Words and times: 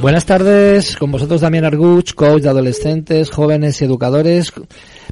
Buenas 0.00 0.24
tardes, 0.24 0.96
con 0.96 1.10
vosotros 1.10 1.40
Damián 1.40 1.64
Arguch, 1.64 2.14
coach 2.14 2.42
de 2.42 2.48
adolescentes, 2.48 3.30
jóvenes 3.30 3.80
y 3.80 3.84
educadores, 3.84 4.52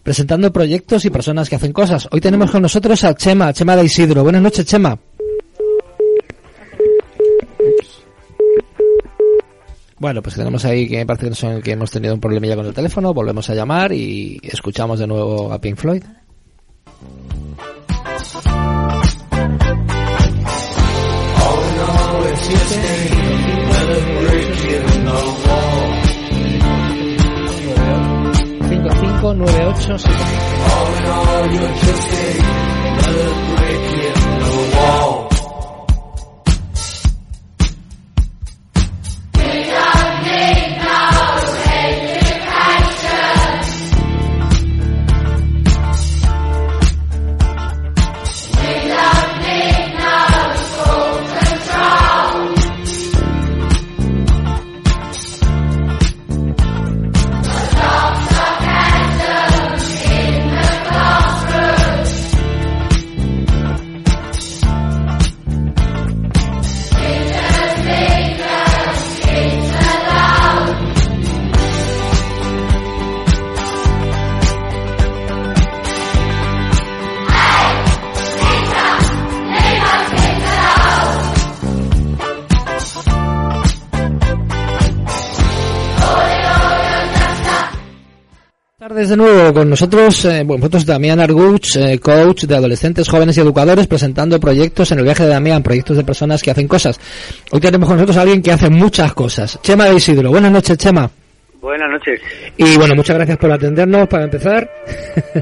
presentando 0.03 0.53
proyectos 0.53 1.05
y 1.05 1.11
personas 1.11 1.49
que 1.49 1.57
hacen 1.57 1.73
cosas. 1.73 2.09
Hoy 2.13 2.21
tenemos 2.21 2.51
con 2.51 2.63
nosotros 2.63 3.03
a 3.05 3.15
Chema, 3.15 3.53
Chema 3.53 3.77
de 3.77 3.85
Isidro. 3.85 4.23
Buenas 4.23 4.43
noches, 4.43 4.65
Chema. 4.65 4.97
Bueno, 10.07 10.23
pues 10.23 10.37
tenemos 10.37 10.65
ahí 10.65 10.87
que 10.89 11.05
parece 11.05 11.61
que 11.61 11.73
hemos 11.73 11.91
tenido 11.91 12.15
un 12.15 12.21
problemilla 12.21 12.55
con 12.55 12.65
el 12.65 12.73
teléfono, 12.73 13.13
volvemos 13.13 13.51
a 13.51 13.57
llamar 13.57 13.91
y 13.91 14.39
escuchamos 14.41 15.01
de 15.01 15.09
nuevo 15.09 15.53
a 15.53 15.61
Pink 15.61 15.77
Floyd. 15.77 16.05
5598 28.69 29.97
de 88.97 89.17
nuevo 89.17 89.53
con 89.53 89.69
nosotros, 89.69 90.25
eh, 90.25 90.43
bueno, 90.43 90.61
nosotros 90.61 90.87
Damián 90.87 91.21
Arguch, 91.21 91.77
eh, 91.77 91.99
coach 91.99 92.45
de 92.45 92.57
adolescentes, 92.57 93.07
jóvenes 93.07 93.37
y 93.37 93.41
educadores, 93.41 93.87
presentando 93.87 94.41
proyectos 94.41 94.91
en 94.91 94.99
el 94.99 95.05
viaje 95.05 95.25
de 95.25 95.29
Damián, 95.29 95.63
proyectos 95.63 95.99
de 95.99 96.05
personas 96.05 96.43
que 96.43 96.51
hacen 96.51 96.67
cosas. 96.67 96.99
Hoy 97.51 97.61
tenemos 97.61 97.87
con 97.87 97.99
nosotros 97.99 98.17
a 98.17 98.23
alguien 98.23 98.41
que 98.41 98.53
hace 98.53 98.71
muchas 98.71 99.13
cosas. 99.13 99.61
Chema 99.61 99.85
de 99.85 99.97
Isidro. 99.97 100.31
Buenas 100.31 100.51
noches, 100.51 100.79
Chema. 100.79 101.11
Buenas 101.61 101.91
noches. 101.91 102.23
Y 102.57 102.79
bueno, 102.79 102.95
muchas 102.95 103.17
gracias 103.17 103.37
por 103.37 103.53
atendernos 103.53 104.09
para 104.09 104.25
empezar. 104.25 104.71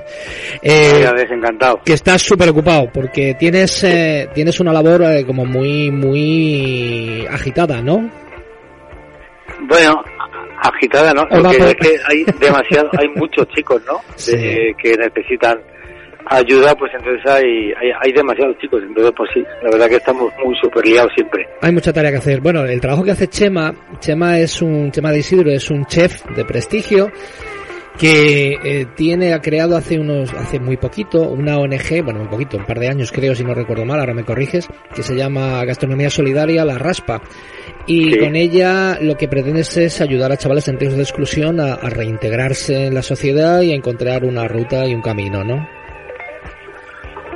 eh, 0.62 1.08
encantado. 1.30 1.80
Que 1.84 1.92
estás 1.92 2.22
súper 2.22 2.48
ocupado 2.48 2.90
porque 2.92 3.34
tienes 3.34 3.84
eh, 3.84 4.28
tienes 4.34 4.58
una 4.58 4.72
labor 4.72 5.02
eh, 5.02 5.24
como 5.24 5.44
muy 5.44 5.92
muy 5.92 7.24
agitada, 7.30 7.80
¿no? 7.80 8.10
Bueno, 9.68 10.02
agitada, 10.64 11.12
¿no? 11.12 11.26
Porque 11.28 11.56
es 11.56 11.74
que 11.74 11.96
hay 12.08 12.24
demasiado, 12.38 12.90
hay 12.98 13.08
muchos 13.14 13.46
chicos, 13.48 13.82
¿no? 13.86 14.00
que 14.16 14.96
necesitan 14.96 15.60
ayuda, 16.26 16.74
pues 16.74 16.90
entonces 16.94 17.20
hay, 17.30 17.72
hay, 17.72 17.90
hay, 18.00 18.12
demasiados 18.12 18.56
chicos, 18.58 18.82
entonces 18.82 19.12
pues 19.14 19.28
sí, 19.34 19.44
la 19.62 19.70
verdad 19.70 19.88
que 19.88 19.96
estamos 19.96 20.32
muy 20.42 20.56
super 20.60 20.86
liados 20.86 21.12
siempre. 21.14 21.46
Hay 21.60 21.72
mucha 21.72 21.92
tarea 21.92 22.10
que 22.10 22.16
hacer. 22.16 22.40
Bueno, 22.40 22.64
el 22.64 22.80
trabajo 22.80 23.04
que 23.04 23.10
hace 23.10 23.28
Chema, 23.28 23.74
Chema 23.98 24.38
es 24.38 24.62
un, 24.62 24.90
Chema 24.90 25.12
de 25.12 25.18
Isidro 25.18 25.50
es 25.50 25.70
un 25.70 25.84
chef 25.84 26.24
de 26.34 26.44
prestigio 26.44 27.10
que 27.98 28.58
eh, 28.64 28.86
tiene, 28.96 29.32
ha 29.34 29.40
creado 29.40 29.76
hace 29.76 29.98
unos, 29.98 30.32
hace 30.34 30.58
muy 30.58 30.76
poquito, 30.76 31.22
una 31.22 31.58
ONG, 31.58 32.02
bueno, 32.02 32.20
un 32.20 32.28
poquito, 32.28 32.56
un 32.56 32.64
par 32.64 32.80
de 32.80 32.88
años 32.88 33.12
creo, 33.12 33.34
si 33.34 33.44
no 33.44 33.54
recuerdo 33.54 33.84
mal, 33.84 34.00
ahora 34.00 34.14
me 34.14 34.24
corriges, 34.24 34.68
que 34.94 35.02
se 35.02 35.14
llama 35.14 35.64
Gastronomía 35.64 36.10
Solidaria 36.10 36.64
La 36.64 36.78
Raspa. 36.78 37.22
Y 37.86 38.18
con 38.18 38.34
ella 38.34 38.98
lo 39.00 39.16
que 39.16 39.28
pretende 39.28 39.60
es 39.60 40.00
ayudar 40.00 40.32
a 40.32 40.36
chavales 40.36 40.66
en 40.68 40.78
riesgo 40.78 40.96
de 40.96 41.02
exclusión 41.02 41.60
a, 41.60 41.76
reintegrarse 41.76 42.86
en 42.86 42.94
la 42.94 43.02
sociedad 43.02 43.60
y 43.60 43.72
a 43.72 43.76
encontrar 43.76 44.24
una 44.24 44.48
ruta 44.48 44.86
y 44.86 44.94
un 44.94 45.02
camino, 45.02 45.44
¿no? 45.44 45.68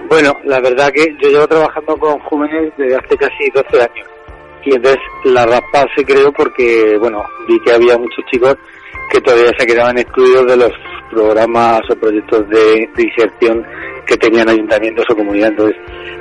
Bueno, 0.08 0.32
la 0.44 0.58
verdad 0.60 0.90
que 0.90 1.14
yo 1.22 1.28
llevo 1.28 1.46
trabajando 1.46 1.96
con 1.98 2.18
jóvenes 2.20 2.72
desde 2.78 2.96
hace 2.96 3.16
casi 3.16 3.50
12 3.54 3.82
años. 3.82 4.08
Y 4.64 4.74
entonces 4.74 5.00
la 5.24 5.44
raspa 5.46 5.86
se 5.94 6.04
creó 6.04 6.32
porque, 6.32 6.96
bueno, 6.98 7.22
vi 7.46 7.60
que 7.60 7.72
había 7.72 7.98
muchos 7.98 8.24
chicos 8.30 8.56
que 9.10 9.20
todavía 9.20 9.50
se 9.58 9.66
quedaban 9.66 9.98
excluidos 9.98 10.46
de 10.46 10.56
los 10.56 10.72
programas 11.10 11.80
o 11.90 11.96
proyectos 11.96 12.48
de, 12.48 12.88
inserción 12.96 13.64
que 14.06 14.16
tenían 14.16 14.48
ayuntamientos 14.48 15.04
o 15.10 15.16
comunidades. 15.16 15.52
Entonces, 15.52 15.76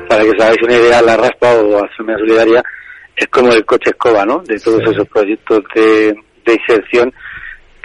para 0.07 0.23
que 0.23 0.29
os 0.29 0.41
hagáis 0.41 0.63
una 0.63 0.73
idea, 0.73 1.01
la 1.01 1.17
raspa 1.17 1.53
o 1.53 1.77
Asociación 1.77 2.19
Solidaria 2.19 2.63
es 3.15 3.27
como 3.27 3.51
el 3.51 3.65
coche 3.65 3.89
escoba, 3.91 4.25
¿no? 4.25 4.41
De 4.43 4.59
todos 4.59 4.81
esos 4.83 5.07
proyectos 5.09 5.59
de, 5.75 6.15
inserción 6.45 7.11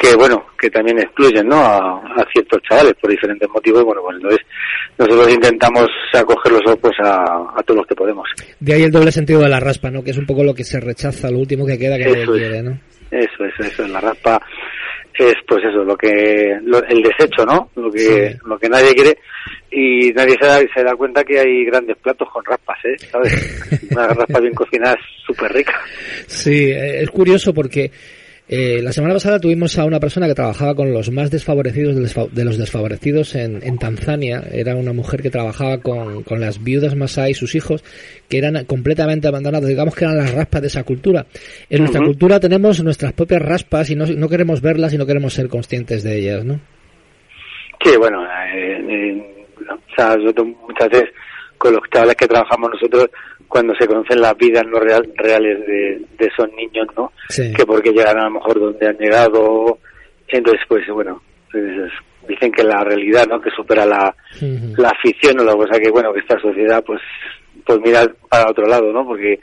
que, 0.03 0.17
bueno, 0.17 0.45
que 0.59 0.69
también 0.69 0.99
excluyen, 0.99 1.47
¿no? 1.47 1.57
A, 1.57 2.27
ciertos 2.33 2.61
chavales 2.69 2.95
por 3.01 3.11
diferentes 3.11 3.49
motivos. 3.49 3.85
Bueno, 3.85 4.03
pues 4.03 4.17
entonces 4.17 4.41
nosotros 4.99 5.33
intentamos 5.33 5.87
acoger 6.13 6.53
los 6.53 6.63
ojos 6.67 6.93
a, 7.05 7.63
todos 7.65 7.79
los 7.79 7.87
que 7.87 7.95
podemos. 7.95 8.29
De 8.59 8.75
ahí 8.75 8.83
el 8.83 8.91
doble 8.91 9.13
sentido 9.13 9.41
de 9.41 9.49
la 9.49 9.61
raspa, 9.61 9.91
¿no? 9.91 10.03
Que 10.03 10.11
es 10.11 10.19
un 10.19 10.27
poco 10.27 10.43
lo 10.43 10.55
que 10.55 10.65
se 10.65 10.81
rechaza, 10.81 11.31
lo 11.31 11.39
último 11.39 11.65
que 11.65 11.79
queda 11.79 11.97
que 11.97 12.11
eso 12.11 12.33
quiere, 12.33 12.63
¿no? 12.63 12.79
Eso, 13.11 13.45
eso, 13.45 13.63
eso. 13.63 13.87
La 13.89 14.01
raspa 14.01 14.41
es 15.19 15.35
pues 15.47 15.63
eso 15.63 15.85
lo 15.85 15.97
que 15.97 16.53
el 16.53 17.03
desecho 17.03 17.45
no 17.45 17.71
lo 17.77 17.91
que 17.93 18.35
lo 18.47 18.59
que 18.59 18.69
nadie 18.69 18.95
quiere 18.95 19.19
y 19.71 20.11
nadie 20.13 20.37
se 20.41 20.47
da, 20.47 20.59
se 20.75 20.83
da 20.83 20.97
cuenta 20.97 21.23
que 21.23 21.39
hay 21.39 21.67
grandes 21.67 21.99
platos 21.99 22.29
con 22.33 22.43
raspas 22.43 22.79
eh 22.85 22.97
sabes 23.11 23.89
una 23.91 24.09
raspa 24.09 24.41
bien 24.41 24.55
cocinada 24.55 24.95
es 24.95 25.25
súper 25.27 25.53
rica 25.53 25.79
sí 26.27 26.73
es 26.73 27.11
curioso 27.11 27.53
porque 27.53 27.91
eh, 28.49 28.81
la 28.83 28.93
semana 28.93 29.15
pasada 29.15 29.39
tuvimos 29.39 29.79
a 29.79 29.85
una 29.85 30.01
persona 30.01 30.27
que 30.27 30.35
trabajaba 30.35 30.75
con 30.75 30.93
los 30.93 31.11
más 31.11 31.31
desfavorecidos 31.31 31.95
de 32.33 32.45
los 32.45 32.59
desfavorecidos 32.59 33.35
en, 33.35 33.63
en 33.63 33.79
Tanzania. 33.79 34.43
Era 34.53 34.75
una 34.75 34.93
mujer 34.93 35.23
que 35.23 35.31
trabajaba 35.31 35.79
con, 35.79 36.23
con 36.25 36.41
las 36.41 36.63
viudas 36.63 36.97
Masai 36.97 37.31
y 37.31 37.35
sus 37.35 37.55
hijos, 37.55 37.85
que 38.29 38.39
eran 38.39 38.65
completamente 38.65 39.29
abandonados. 39.29 39.69
Digamos 39.69 39.95
que 39.95 40.05
eran 40.05 40.19
las 40.19 40.35
raspas 40.35 40.61
de 40.61 40.67
esa 40.67 40.83
cultura. 40.85 41.25
En 41.71 41.79
nuestra 41.81 42.05
cultura 42.05 42.41
tenemos 42.41 42.83
nuestras 42.83 43.13
propias 43.13 43.43
raspas 43.43 43.91
y 43.91 43.97
no, 43.97 44.07
no, 44.07 44.29
queremos 44.29 44.61
verlas 44.61 44.93
y 44.93 44.99
no 44.99 45.07
queremos 45.07 45.33
ser 45.33 45.49
conscientes 45.49 46.03
de 46.03 46.19
ellas, 46.19 46.45
¿no? 46.45 46.61
Sí, 47.83 47.97
bueno, 47.97 48.25
eh, 48.25 48.85
eh, 48.89 49.47
o 49.71 49.95
sea, 49.97 50.17
muchas 50.17 50.89
veces 50.91 51.09
con 51.63 51.75
los 51.75 51.89
chavales 51.93 52.17
que 52.17 52.27
trabajamos 52.27 52.71
nosotros 52.73 53.07
cuando 53.47 53.73
se 53.77 53.87
conocen 53.87 54.21
las 54.21 54.37
vidas 54.37 54.65
no 54.67 54.81
real, 54.81 55.09
reales 55.15 55.65
de, 55.65 56.05
esos 56.19 56.51
niños, 56.57 56.89
¿no? 56.97 57.13
Que 57.29 57.65
porque 57.65 57.93
llegan 57.93 58.19
a 58.19 58.25
lo 58.25 58.33
mejor 58.33 58.59
donde 58.59 58.89
han 58.89 58.97
llegado, 58.97 59.79
entonces 60.27 60.61
pues 60.67 60.83
bueno, 60.93 61.23
pues, 61.53 61.65
dicen 62.27 62.51
que 62.51 62.65
la 62.65 62.83
realidad, 62.83 63.29
¿no? 63.29 63.41
Que 63.41 63.51
supera 63.51 63.87
la, 63.87 64.13
la 64.77 64.89
afición 64.89 65.39
o 65.39 65.45
la 65.45 65.55
cosa 65.55 65.79
que 65.79 65.89
bueno, 65.93 66.13
que 66.13 66.19
esta 66.19 66.37
sociedad 66.41 66.83
pues 66.85 67.01
pues 67.65 67.79
mira 67.85 68.13
para 68.29 68.51
otro 68.51 68.67
lado, 68.67 68.93
¿no? 68.93 69.05
Porque 69.05 69.39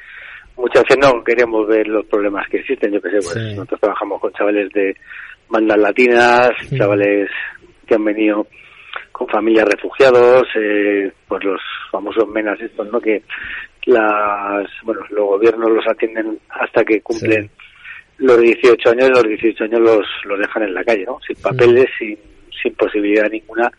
muchas 0.57 0.83
veces 0.83 0.97
no 1.01 1.23
queremos 1.23 1.65
ver 1.69 1.87
los 1.87 2.05
problemas 2.07 2.49
que 2.49 2.57
existen, 2.57 2.91
yo 2.91 2.99
que 2.99 3.11
sé, 3.11 3.17
pues 3.19 3.55
nosotros 3.55 3.79
trabajamos 3.79 4.19
con 4.19 4.33
chavales 4.33 4.69
de 4.73 4.93
bandas 5.47 5.77
latinas, 5.77 6.49
chavales 6.77 7.29
que 7.87 7.95
han 7.95 8.03
venido 8.03 8.45
con 9.19 9.27
familias 9.27 9.65
refugiados, 9.65 10.47
eh, 10.55 11.11
pues 11.27 11.43
los 11.43 11.59
famosos 11.91 12.25
menas 12.29 12.57
estos, 12.61 12.89
¿no? 12.89 13.01
Que 13.01 13.21
las, 13.85 14.65
bueno, 14.83 15.01
los 15.09 15.27
gobiernos 15.27 15.69
los 15.69 15.85
atienden 15.85 16.39
hasta 16.49 16.85
que 16.85 17.01
cumplen 17.01 17.49
los 18.17 18.39
18 18.39 18.91
años 18.91 19.09
y 19.09 19.11
los 19.11 19.23
18 19.23 19.63
años 19.65 19.79
los, 19.81 20.05
los 20.23 20.39
dejan 20.39 20.63
en 20.63 20.73
la 20.73 20.85
calle, 20.85 21.03
¿no? 21.03 21.19
Sin 21.27 21.35
papeles, 21.35 21.87
sin, 21.99 22.17
sin 22.63 22.73
posibilidad 22.75 23.29
ninguna 23.29 23.69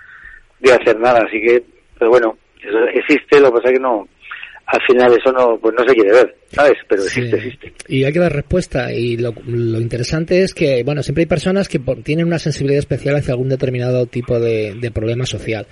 de 0.59 0.73
hacer 0.75 1.01
nada. 1.01 1.25
Así 1.27 1.41
que, 1.41 1.63
pero 1.99 2.11
bueno, 2.11 2.37
eso 2.63 2.85
existe, 2.89 3.41
lo 3.41 3.47
que 3.47 3.61
pasa 3.61 3.69
es 3.69 3.79
que 3.79 3.83
no, 3.83 4.09
al 4.71 4.81
final 4.87 5.13
eso 5.13 5.33
no 5.33 5.59
pues 5.59 5.75
no 5.77 5.85
se 5.85 5.95
quiere 5.95 6.13
ver, 6.13 6.37
¿sabes? 6.53 6.79
Pero 6.89 7.03
existe, 7.03 7.37
existe. 7.37 7.73
Y 7.89 8.05
hay 8.05 8.13
que 8.13 8.19
dar 8.21 8.33
respuesta 8.33 8.93
y 8.93 9.17
lo, 9.17 9.35
lo, 9.47 9.81
interesante 9.81 10.43
es 10.43 10.55
que, 10.55 10.85
bueno, 10.85 11.03
siempre 11.03 11.23
hay 11.23 11.27
personas 11.27 11.69
que 11.69 11.81
tienen 12.05 12.27
una 12.27 12.39
sensibilidad 12.39 12.79
especial 12.79 13.17
hacia 13.17 13.33
algún 13.33 13.49
determinado 13.49 14.07
tipo 14.07 14.39
de, 14.39 14.75
de 14.81 14.91
problema 14.93 15.27
social. 15.27 15.67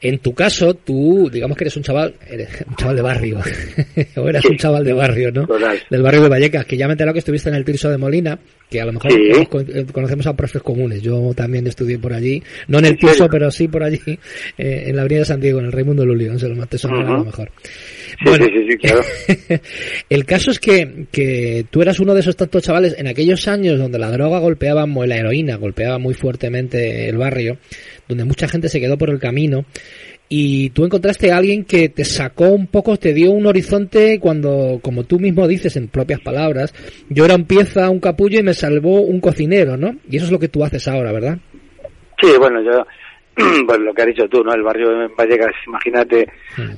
En 0.00 0.18
tu 0.18 0.34
caso, 0.34 0.74
tú, 0.74 1.30
digamos 1.32 1.56
que 1.56 1.64
eres 1.64 1.76
un 1.76 1.82
chaval, 1.82 2.14
eres 2.28 2.48
un 2.68 2.76
chaval 2.76 2.96
de 2.96 3.02
barrio, 3.02 3.40
o 4.16 4.28
eras 4.28 4.44
un 4.44 4.56
chaval 4.56 4.84
de 4.84 4.92
barrio, 4.92 5.32
¿no? 5.32 5.46
Del 5.90 6.02
barrio 6.02 6.22
de 6.22 6.28
Vallecas, 6.28 6.66
que 6.66 6.76
ya 6.76 6.86
me 6.86 6.92
enterado 6.92 7.14
que 7.14 7.20
estuviste 7.20 7.48
en 7.48 7.54
el 7.54 7.64
Tirso 7.64 7.88
de 7.88 7.96
Molina, 7.96 8.38
que 8.68 8.80
a 8.80 8.84
lo 8.84 8.92
mejor 8.92 9.12
eh, 9.12 9.86
conocemos 9.92 10.26
a 10.26 10.34
profes 10.34 10.62
comunes. 10.62 11.00
Yo 11.00 11.32
también 11.34 11.66
estudié 11.66 11.98
por 11.98 12.12
allí, 12.12 12.42
no 12.68 12.78
en 12.78 12.86
el 12.86 12.98
Tirso, 12.98 13.28
pero 13.28 13.50
sí 13.50 13.68
por 13.68 13.82
allí, 13.82 14.00
eh, 14.58 14.84
en 14.86 14.96
la 14.96 15.02
Avenida 15.02 15.20
de 15.20 15.24
San 15.24 15.40
Diego, 15.40 15.60
en 15.60 15.66
el 15.66 15.72
Raimundo 15.72 16.04
Lulio, 16.04 16.38
se 16.38 16.48
lo 16.48 16.56
más 16.56 16.68
a 16.84 16.88
lo 16.88 17.24
mejor. 17.24 17.50
Bueno, 18.24 18.46
claro. 18.80 19.02
el 20.10 20.24
caso 20.24 20.50
es 20.50 20.58
que, 20.58 21.06
que 21.10 21.66
tú 21.70 21.82
eras 21.82 22.00
uno 22.00 22.14
de 22.14 22.20
esos 22.20 22.36
tantos 22.36 22.62
chavales 22.62 22.94
en 22.98 23.06
aquellos 23.06 23.46
años 23.48 23.78
donde 23.78 23.98
la 23.98 24.10
droga 24.10 24.38
golpeaba, 24.38 24.86
la 24.86 25.16
heroína 25.16 25.56
golpeaba 25.56 25.98
muy 25.98 26.14
fuertemente 26.14 27.08
el 27.08 27.16
barrio, 27.16 27.58
donde 28.08 28.24
mucha 28.24 28.48
gente 28.48 28.68
se 28.68 28.80
quedó 28.80 28.96
por 28.96 29.10
el 29.10 29.18
camino 29.18 29.64
y 30.28 30.70
tú 30.70 30.84
encontraste 30.84 31.30
a 31.30 31.36
alguien 31.36 31.64
que 31.64 31.88
te 31.88 32.04
sacó 32.04 32.48
un 32.48 32.66
poco, 32.66 32.96
te 32.96 33.12
dio 33.12 33.30
un 33.30 33.46
horizonte 33.46 34.18
cuando, 34.18 34.80
como 34.82 35.04
tú 35.04 35.20
mismo 35.20 35.46
dices 35.46 35.76
en 35.76 35.88
propias 35.88 36.20
palabras, 36.20 36.74
yo 37.08 37.24
era 37.24 37.36
un 37.36 37.44
pieza, 37.44 37.90
un 37.90 38.00
capullo 38.00 38.40
y 38.40 38.42
me 38.42 38.54
salvó 38.54 39.02
un 39.02 39.20
cocinero, 39.20 39.76
¿no? 39.76 39.94
Y 40.08 40.16
eso 40.16 40.26
es 40.26 40.32
lo 40.32 40.38
que 40.38 40.48
tú 40.48 40.64
haces 40.64 40.88
ahora, 40.88 41.12
¿verdad? 41.12 41.38
Sí, 42.20 42.28
bueno, 42.38 42.60
yo, 42.60 42.84
pues 43.66 43.78
lo 43.78 43.94
que 43.94 44.02
has 44.02 44.08
dicho 44.08 44.28
tú, 44.28 44.42
¿no? 44.42 44.52
El 44.52 44.62
barrio 44.62 45.04
en 45.04 45.14
Vallecas, 45.14 45.52
imagínate 45.66 46.26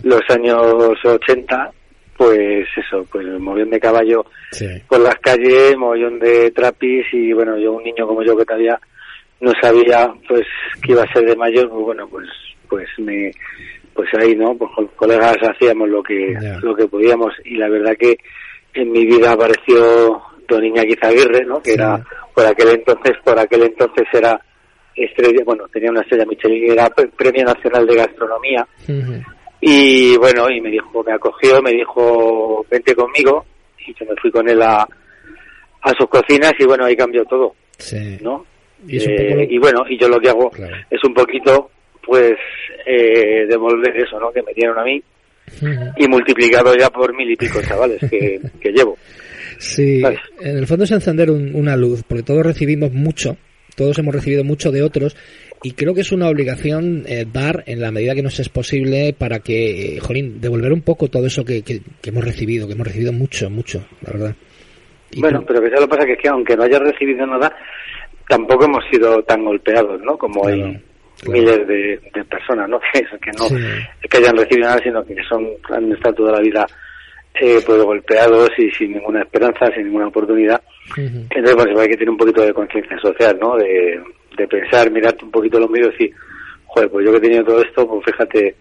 los 0.03 0.21
años 0.29 0.59
80, 1.05 1.71
pues 2.19 2.67
eso, 2.77 3.07
pues 3.11 3.25
el 3.25 3.39
movión 3.39 3.71
de 3.71 3.81
caballo 3.81 4.27
por 4.89 5.01
las 5.01 5.15
calles, 5.21 5.77
movión 5.77 6.19
de 6.19 6.51
trapis 6.51 7.07
y 7.13 7.33
bueno, 7.33 7.57
yo 7.57 7.73
un 7.73 7.85
niño 7.85 8.07
como 8.07 8.23
yo 8.23 8.37
que 8.37 8.45
todavía 8.45 8.79
no 9.41 9.53
sabía 9.61 10.13
pues 10.27 10.47
que 10.83 10.93
iba 10.93 11.03
a 11.03 11.13
ser 11.13 11.25
de 11.25 11.37
mayor, 11.37 11.69
pues 11.69 11.83
bueno, 11.83 12.09
pues 12.09 12.29
pues 12.69 12.87
me 12.99 13.31
pues 13.95 14.09
ahí 14.15 14.37
no 14.37 14.55
pues 14.57 14.71
con 14.77 14.87
colegas 14.89 15.37
hacíamos 15.43 15.89
lo 15.89 16.03
que 16.03 16.33
lo 16.63 16.77
que 16.77 16.87
podíamos 16.87 17.33
y 17.45 17.57
la 17.57 17.69
verdad 17.69 17.97
que 17.99 18.17
en 18.75 18.93
mi 18.93 19.05
vida 19.05 19.33
apareció 19.33 20.23
don 20.47 20.65
Iñaki 20.65 20.95
Aguirre 21.01 21.45
no 21.45 21.61
que 21.61 21.73
era 21.73 22.01
por 22.33 22.47
aquel 22.47 22.69
entonces 22.69 23.15
por 23.25 23.37
aquel 23.37 23.65
entonces 23.65 24.07
era 24.13 24.41
estrella 24.95 25.43
bueno 25.45 25.67
tenía 25.73 25.91
una 25.91 26.03
estrella 26.03 26.27
Michelin 26.27 26.71
era 26.71 26.89
premio 26.91 27.45
nacional 27.45 27.87
de 27.87 27.97
gastronomía. 27.97 28.69
Y 29.61 30.17
bueno 30.17 30.49
y 30.49 30.61
me 30.61 30.71
dijo 30.71 31.03
me 31.03 31.15
acogió 31.15 31.61
me 31.61 31.73
dijo 31.73 32.65
vente 32.71 32.95
conmigo 32.95 33.45
y 33.85 33.93
yo 33.95 34.07
me 34.07 34.15
fui 34.21 34.31
con 34.31 34.49
él 34.49 34.63
a 34.63 34.87
a 35.83 35.91
sus 35.99 36.09
cocinas 36.09 36.53
y 36.57 36.65
bueno 36.67 36.85
ahí 36.85 36.95
cambió 36.95 37.25
todo 37.25 37.55
no 38.23 38.47
y, 38.87 38.99
eh, 38.99 39.47
y, 39.51 39.59
bueno 39.59 39.85
y 39.89 39.99
yo 39.99 40.09
lo 40.09 40.21
que 40.21 40.29
hago 40.29 40.51
es 40.91 41.03
un 41.05 41.15
poquito 41.15 41.71
pues 42.05 42.35
eh, 42.87 43.47
devolver 43.47 43.95
eso, 43.97 44.19
¿no? 44.19 44.33
Que 44.33 44.43
me 44.43 44.55
dieron 44.55 44.79
a 44.79 44.85
mí 44.85 45.03
y 45.97 46.09
multiplicado 46.09 46.75
ya 46.77 46.91
por 46.91 47.15
mil 47.15 47.31
y 47.31 47.37
pico 47.37 47.61
chavales 47.63 48.01
que, 48.11 48.41
llevo. 48.73 48.97
Sí, 49.59 50.03
en 50.41 50.57
el 50.57 50.67
fondo 50.67 50.85
es 50.85 50.93
encender 50.93 51.31
una 51.31 51.77
luz, 51.77 52.03
porque 52.07 52.23
todos 52.23 52.45
recibimos 52.45 52.93
mucho, 52.93 53.37
todos 53.77 53.99
hemos 53.99 54.15
recibido 54.15 54.45
mucho 54.45 54.71
de 54.71 54.83
otros 54.83 55.17
y 55.63 55.73
creo 55.73 55.95
que 55.95 56.03
es 56.03 56.13
una 56.13 56.29
obligación 56.29 57.05
eh, 57.07 57.27
dar 57.31 57.65
en 57.67 57.81
la 57.81 57.91
medida 57.91 58.15
que 58.15 58.23
nos 58.23 58.39
es 58.39 58.49
posible 58.49 59.15
para 59.19 59.41
que, 59.41 59.97
eh, 59.97 60.01
jolín, 60.01 60.41
devolver 60.41 60.73
un 60.73 60.83
poco 60.83 61.09
todo 61.09 61.27
eso 61.27 61.45
que, 61.45 61.63
que, 61.63 61.81
hemos 62.05 62.25
recibido, 62.25 62.67
que 62.67 62.75
hemos 62.75 62.87
recibido 62.87 63.13
mucho, 63.13 63.51
mucho, 63.51 63.85
la 64.03 64.13
verdad. 64.13 64.37
bueno, 65.17 65.45
pero 65.47 65.61
que 65.61 65.71
ya 65.71 65.81
lo 65.81 65.89
pasa 65.89 66.07
que 66.07 66.13
es 66.13 66.19
que 66.21 66.29
aunque 66.29 66.57
no 66.57 66.63
hayas 66.63 66.81
recibido 66.81 67.27
nada, 67.27 67.53
tampoco 68.29 68.67
hemos 68.67 68.85
sido 68.91 69.23
tan 69.23 69.45
golpeados, 69.45 70.01
¿no? 70.03 70.17
Como 70.17 70.47
hay 70.47 70.81
miles 71.27 71.67
de, 71.67 72.01
personas, 72.29 72.69
¿no? 72.69 72.81
Que, 72.93 73.01
que 73.19 73.31
no 73.39 73.49
que 74.09 74.17
hayan 74.19 74.37
recibido 74.37 74.69
nada, 74.69 74.81
sino 74.83 75.05
que 75.05 75.17
son 75.29 75.47
han 75.71 75.93
estado 75.93 76.15
toda 76.17 76.33
la 76.33 76.41
vida 76.41 76.67
eh, 77.41 77.61
pues 77.65 77.83
golpeados 77.83 78.51
y 78.59 78.71
sin 78.71 78.93
ninguna 78.93 79.23
esperanza, 79.23 79.67
sin 79.75 79.85
ninguna 79.85 80.09
oportunidad. 80.09 80.61
Entonces, 80.97 81.55
pues 81.55 81.79
hay 81.79 81.89
que 81.89 81.97
tener 81.97 82.11
un 82.11 82.17
poquito 82.17 82.43
de 82.43 82.53
conciencia 82.53 82.99
social, 82.99 83.39
¿no? 83.41 83.57
De, 83.57 84.01
de 84.37 84.49
pensar, 84.49 84.91
mirarte 84.91 85.25
un 85.25 85.31
poquito 85.31 85.59
los 85.59 85.71
medios 85.71 85.95
y 85.95 86.05
decir, 86.05 86.17
joder, 86.67 86.91
pues 86.91 87.07
yo 87.07 87.13
que 87.13 87.19
he 87.19 87.23
tenido 87.23 87.45
todo 87.45 87.63
esto, 87.63 87.87
pues 87.87 88.05
fíjate, 88.07 88.55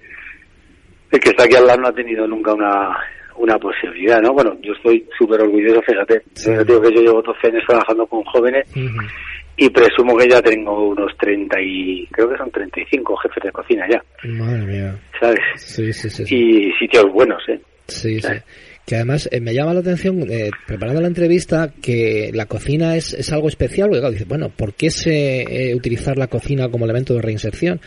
el 1.12 1.20
que 1.20 1.30
está 1.30 1.44
aquí 1.44 1.56
al 1.56 1.66
lado 1.66 1.82
no 1.82 1.88
ha 1.88 1.94
tenido 1.94 2.28
nunca 2.28 2.54
una 2.54 2.98
una 3.38 3.58
posibilidad, 3.60 4.20
¿no? 4.22 4.34
Bueno, 4.34 4.58
yo 4.62 4.74
estoy 4.74 5.08
súper 5.18 5.42
orgulloso, 5.42 5.82
fíjate, 5.84 6.24
yo 6.44 6.64
digo 6.64 6.82
que 6.82 6.94
yo 6.96 7.02
llevo 7.02 7.22
12 7.22 7.48
años 7.48 7.64
trabajando 7.68 8.06
con 8.08 8.24
jóvenes 8.24 8.68
y 9.58 9.70
presumo 9.72 10.16
que 10.16 10.30
ya 10.30 10.40
tengo 10.42 10.90
unos 10.90 11.12
30 11.18 11.60
y 11.60 12.06
creo 12.12 12.30
que 12.30 12.38
son 12.38 12.52
35 12.52 13.18
jefes 13.18 13.44
de 13.44 13.52
cocina 13.52 13.88
ya. 13.90 14.04
Madre 14.30 14.66
mía. 14.66 15.00
¿Sabes? 15.20 15.40
Sí, 15.56 15.92
sí, 15.92 16.10
sí. 16.12 16.24
Y 16.36 16.72
sitios 16.74 17.06
buenos, 17.12 17.42
¿eh? 17.50 17.60
Sí, 17.88 18.22
sí. 18.22 18.34
Que 18.86 18.96
además 18.96 19.28
eh, 19.32 19.42
me 19.42 19.54
llama 19.54 19.74
la 19.74 19.80
atención, 19.80 20.22
eh, 20.30 20.52
preparando 20.68 21.02
la 21.02 21.08
entrevista, 21.08 21.74
que 21.82 22.30
la 22.34 22.46
cocina 22.46 22.96
es, 22.96 23.14
es 23.14 23.34
algo 23.34 23.48
especial. 23.48 23.90
Porque, 23.90 24.12
dice, 24.12 24.26
bueno, 24.26 24.50
¿por 24.50 24.76
qué 24.76 24.92
se 24.92 25.42
eh, 25.42 25.76
utilizar 25.76 26.18
la 26.18 26.28
cocina 26.28 26.70
como 26.70 26.86
elemento 26.86 27.16
de 27.16 27.24
reinserción? 27.24 27.82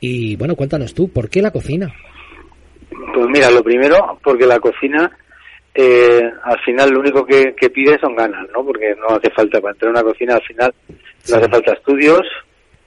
Y 0.00 0.36
bueno, 0.36 0.54
cuéntanos 0.54 0.94
tú, 0.94 1.12
¿por 1.12 1.28
qué 1.28 1.42
la 1.42 1.50
cocina? 1.50 1.92
Pues 2.90 3.26
mira, 3.26 3.50
lo 3.50 3.62
primero, 3.64 4.20
porque 4.22 4.46
la 4.46 4.60
cocina 4.60 5.10
eh, 5.74 6.28
al 6.42 6.58
final 6.64 6.90
lo 6.90 6.98
único 6.98 7.24
que, 7.24 7.54
que 7.54 7.70
pide 7.70 7.98
son 8.00 8.16
ganas, 8.16 8.48
¿no? 8.52 8.64
Porque 8.64 8.94
no 8.96 9.16
hace 9.16 9.30
falta, 9.30 9.60
para 9.60 9.72
entrar 9.72 9.90
en 9.90 9.96
una 9.96 10.02
cocina 10.02 10.34
al 10.34 10.42
final 10.42 10.74
no 11.28 11.36
hace 11.36 11.48
falta 11.48 11.72
estudios, 11.72 12.22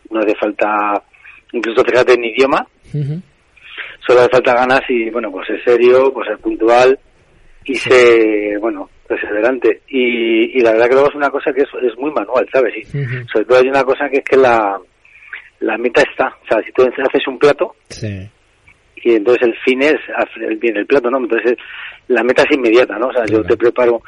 no 0.10 0.19
hace 0.19 0.36
falta, 0.36 1.04
incluso 1.51 1.83
fíjate 1.83 2.13
en 2.13 2.25
idioma, 2.25 2.66
solo 4.06 4.22
hace 4.22 4.30
falta 4.30 4.54
ganas 4.56 4.81
y, 4.89 5.10
bueno, 5.10 5.31
pues 5.31 5.48
ser 5.48 5.63
serio, 5.63 6.12
pues 6.13 6.28
ser 6.28 6.38
puntual 6.39 6.98
y 7.66 7.75
ser, 7.75 8.60
bueno, 8.60 8.89
perseverante. 9.07 9.81
Y, 9.88 10.57
y 10.57 10.62
la 10.62 10.72
verdad 10.72 10.88
que 10.88 10.94
luego 10.94 11.10
es 11.10 11.16
una 11.16 11.30
cosa 11.30 11.51
que 11.54 11.62
es, 11.62 11.69
es 11.83 11.98
muy 11.98 12.12
manual, 12.12 12.48
¿sabes? 12.51 12.75
Y 12.78 12.83
sobre 13.31 13.45
todo 13.45 13.60
hay 13.60 13.68
una 13.68 13.83
cosa 13.83 14.10
que 14.10 14.18
es 14.18 14.25
que 14.25 14.38
la, 14.38 14.80
la 15.60 15.78
meta 15.78 16.01
está, 16.01 16.28
o 16.28 16.48
sea, 16.48 16.62
si 16.63 16.72
tú 16.72 16.83
haces 16.83 17.28
un 17.28 17.38
plato, 17.38 17.75
y 19.04 19.16
entonces 19.16 19.48
el 19.48 19.56
fin 19.66 19.81
es 19.81 19.95
el 20.36 20.57
bien 20.57 20.78
el 20.78 20.86
plato 20.86 21.10
no 21.10 21.18
entonces 21.19 21.56
la 22.07 22.24
meta 22.24 22.44
es 22.44 22.56
inmediata 22.56 22.98
no 22.98 23.07
o 23.07 23.13
sea 23.13 23.25
yo 23.25 23.44
te 23.44 23.57
preparo 23.57 24.01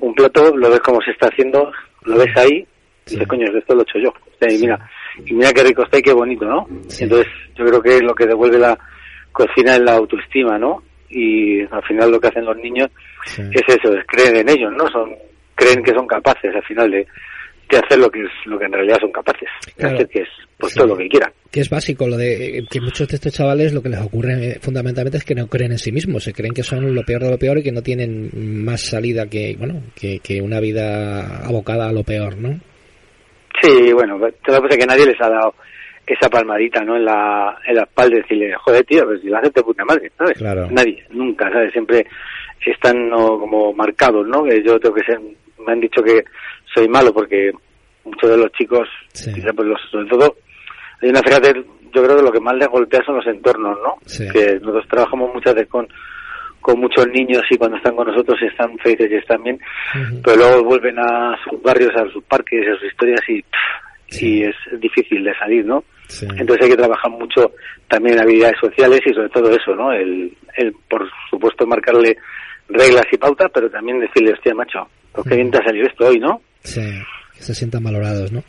un 0.00 0.14
plato 0.14 0.56
lo 0.56 0.70
ves 0.70 0.80
cómo 0.80 1.00
se 1.02 1.12
está 1.12 1.28
haciendo 1.28 1.70
lo 2.04 2.16
ves 2.16 2.36
ahí 2.36 2.66
y 3.10 3.14
dices 3.14 3.28
coño 3.28 3.46
esto 3.56 3.74
lo 3.74 3.80
he 3.80 3.82
hecho 3.82 3.98
yo 3.98 4.12
y 4.48 4.58
mira 4.58 4.90
y 5.24 5.34
mira 5.34 5.52
qué 5.52 5.62
rico 5.62 5.82
está 5.82 5.98
y 5.98 6.02
qué 6.02 6.12
bonito 6.12 6.44
no 6.44 6.66
entonces 6.98 7.26
yo 7.56 7.64
creo 7.64 7.82
que 7.82 8.00
lo 8.00 8.14
que 8.14 8.26
devuelve 8.26 8.58
la 8.58 8.78
cocina 9.32 9.74
es 9.74 9.80
la 9.80 9.94
autoestima 9.94 10.58
no 10.58 10.82
y 11.08 11.60
al 11.62 11.82
final 11.86 12.10
lo 12.10 12.20
que 12.20 12.28
hacen 12.28 12.44
los 12.44 12.56
niños 12.56 12.88
es 13.36 13.62
eso 13.66 13.94
es 13.96 14.04
creer 14.06 14.36
en 14.36 14.48
ellos 14.48 14.72
no 14.76 14.86
son 14.88 15.14
creen 15.54 15.82
que 15.82 15.92
son 15.92 16.06
capaces 16.06 16.54
al 16.54 16.64
final 16.64 16.90
de 16.90 17.06
que 17.68 17.76
hacer 17.76 17.98
lo 17.98 18.10
que 18.10 18.20
es 18.20 18.30
lo 18.46 18.58
que 18.58 18.64
en 18.64 18.72
realidad 18.72 18.98
son 19.00 19.12
capaces 19.12 19.48
hacer 19.78 20.08
que 20.08 20.22
es 20.22 20.28
pues 20.60 20.74
todo 20.74 20.88
lo 20.88 20.96
que 20.96 21.08
quieran. 21.08 21.32
Que 21.50 21.60
es 21.60 21.70
básico 21.70 22.06
lo 22.06 22.16
de 22.16 22.64
que 22.70 22.80
muchos 22.80 23.08
de 23.08 23.16
estos 23.16 23.32
chavales 23.32 23.72
lo 23.72 23.82
que 23.82 23.88
les 23.88 24.00
ocurre 24.00 24.58
fundamentalmente 24.60 25.18
es 25.18 25.24
que 25.24 25.34
no 25.34 25.46
creen 25.46 25.72
en 25.72 25.78
sí 25.78 25.90
mismos 25.90 26.24
se 26.24 26.32
creen 26.32 26.52
que 26.52 26.62
son 26.62 26.94
lo 26.94 27.02
peor 27.02 27.22
de 27.22 27.30
lo 27.30 27.38
peor 27.38 27.58
y 27.58 27.62
que 27.62 27.72
no 27.72 27.82
tienen 27.82 28.30
más 28.64 28.82
salida 28.82 29.26
que 29.26 29.56
bueno 29.58 29.82
que, 29.94 30.18
que 30.20 30.42
una 30.42 30.60
vida 30.60 31.44
abocada 31.46 31.88
a 31.88 31.92
lo 31.92 32.04
peor 32.04 32.36
no 32.36 32.60
sí 33.60 33.92
bueno 33.92 34.18
pues, 34.18 34.34
lo 34.46 34.62
que 34.62 34.78
que 34.78 34.86
nadie 34.86 35.06
les 35.06 35.20
ha 35.20 35.28
dado 35.28 35.54
esa 36.06 36.28
palmadita 36.28 36.82
no 36.82 36.96
en 36.96 37.04
la 37.04 37.56
en 37.66 37.76
la 37.76 37.82
espalda 37.82 38.16
y 38.16 38.22
decirle 38.22 38.54
joder 38.54 38.84
tío 38.84 39.04
pues 39.04 39.20
si 39.20 39.28
lo 39.28 39.38
haces 39.38 39.52
de 39.52 39.62
puta 39.62 39.84
madre 39.84 40.10
¿sabes? 40.18 40.38
Claro. 40.38 40.68
nadie 40.70 41.04
nunca 41.10 41.50
sabes 41.50 41.72
siempre 41.72 42.06
están 42.64 43.08
no, 43.08 43.38
como 43.38 43.72
marcados 43.72 44.26
no 44.26 44.42
que 44.44 44.62
yo 44.64 44.78
tengo 44.78 44.94
que 44.94 45.04
ser 45.04 45.20
me 45.64 45.72
han 45.72 45.80
dicho 45.80 46.02
que 46.02 46.24
soy 46.74 46.88
malo 46.88 47.12
porque 47.12 47.52
muchos 48.04 48.30
de 48.30 48.36
los 48.36 48.52
chicos, 48.52 48.88
pues 49.12 49.68
los, 49.68 49.80
sobre 49.90 50.08
todo, 50.08 50.36
hay 51.02 51.10
una 51.10 51.20
fíjate, 51.22 51.52
yo 51.94 52.02
creo 52.02 52.16
que 52.16 52.22
lo 52.22 52.32
que 52.32 52.40
más 52.40 52.54
les 52.56 52.68
golpea 52.68 53.02
son 53.04 53.16
los 53.16 53.26
entornos, 53.26 53.78
¿no? 53.82 53.96
Que 54.32 54.58
nosotros 54.60 54.86
trabajamos 54.88 55.34
muchas 55.34 55.54
veces 55.54 55.70
con, 55.70 55.86
con 56.60 56.80
muchos 56.80 57.06
niños 57.08 57.42
y 57.50 57.56
cuando 57.56 57.76
están 57.76 57.96
con 57.96 58.06
nosotros 58.06 58.38
están 58.42 58.78
felices 58.78 59.10
y 59.10 59.14
están 59.16 59.42
bien, 59.42 59.58
pero 60.22 60.36
luego 60.36 60.64
vuelven 60.64 60.98
a 60.98 61.36
sus 61.42 61.60
barrios, 61.62 61.90
a 61.96 62.10
sus 62.12 62.22
parques, 62.24 62.66
a 62.68 62.78
sus 62.78 62.88
historias 62.88 63.20
y, 63.28 63.44
y 64.24 64.42
es 64.42 64.54
difícil 64.78 65.24
de 65.24 65.34
salir, 65.38 65.64
¿no? 65.64 65.84
Entonces 66.36 66.64
hay 66.64 66.70
que 66.70 66.76
trabajar 66.76 67.10
mucho 67.10 67.52
también 67.88 68.16
en 68.16 68.22
habilidades 68.22 68.56
sociales 68.60 69.00
y 69.06 69.14
sobre 69.14 69.28
todo 69.28 69.50
eso, 69.50 69.74
¿no? 69.74 69.92
El, 69.92 70.36
el 70.56 70.74
por 70.88 71.08
supuesto, 71.30 71.66
marcarle 71.66 72.16
reglas 72.68 73.06
y 73.12 73.16
pautas, 73.16 73.50
pero 73.52 73.70
también 73.70 74.00
decirle, 74.00 74.32
hostia, 74.32 74.54
macho, 74.54 74.88
pues 75.12 75.26
qué 75.28 75.36
bien 75.36 75.50
te 75.50 75.58
ha 75.58 75.64
salido 75.64 75.86
esto 75.86 76.06
hoy, 76.06 76.18
¿no? 76.18 76.40
Sí. 76.62 76.82
se 77.34 77.54
sientan 77.54 77.84
valorados, 77.84 78.32
¿no? 78.32 78.42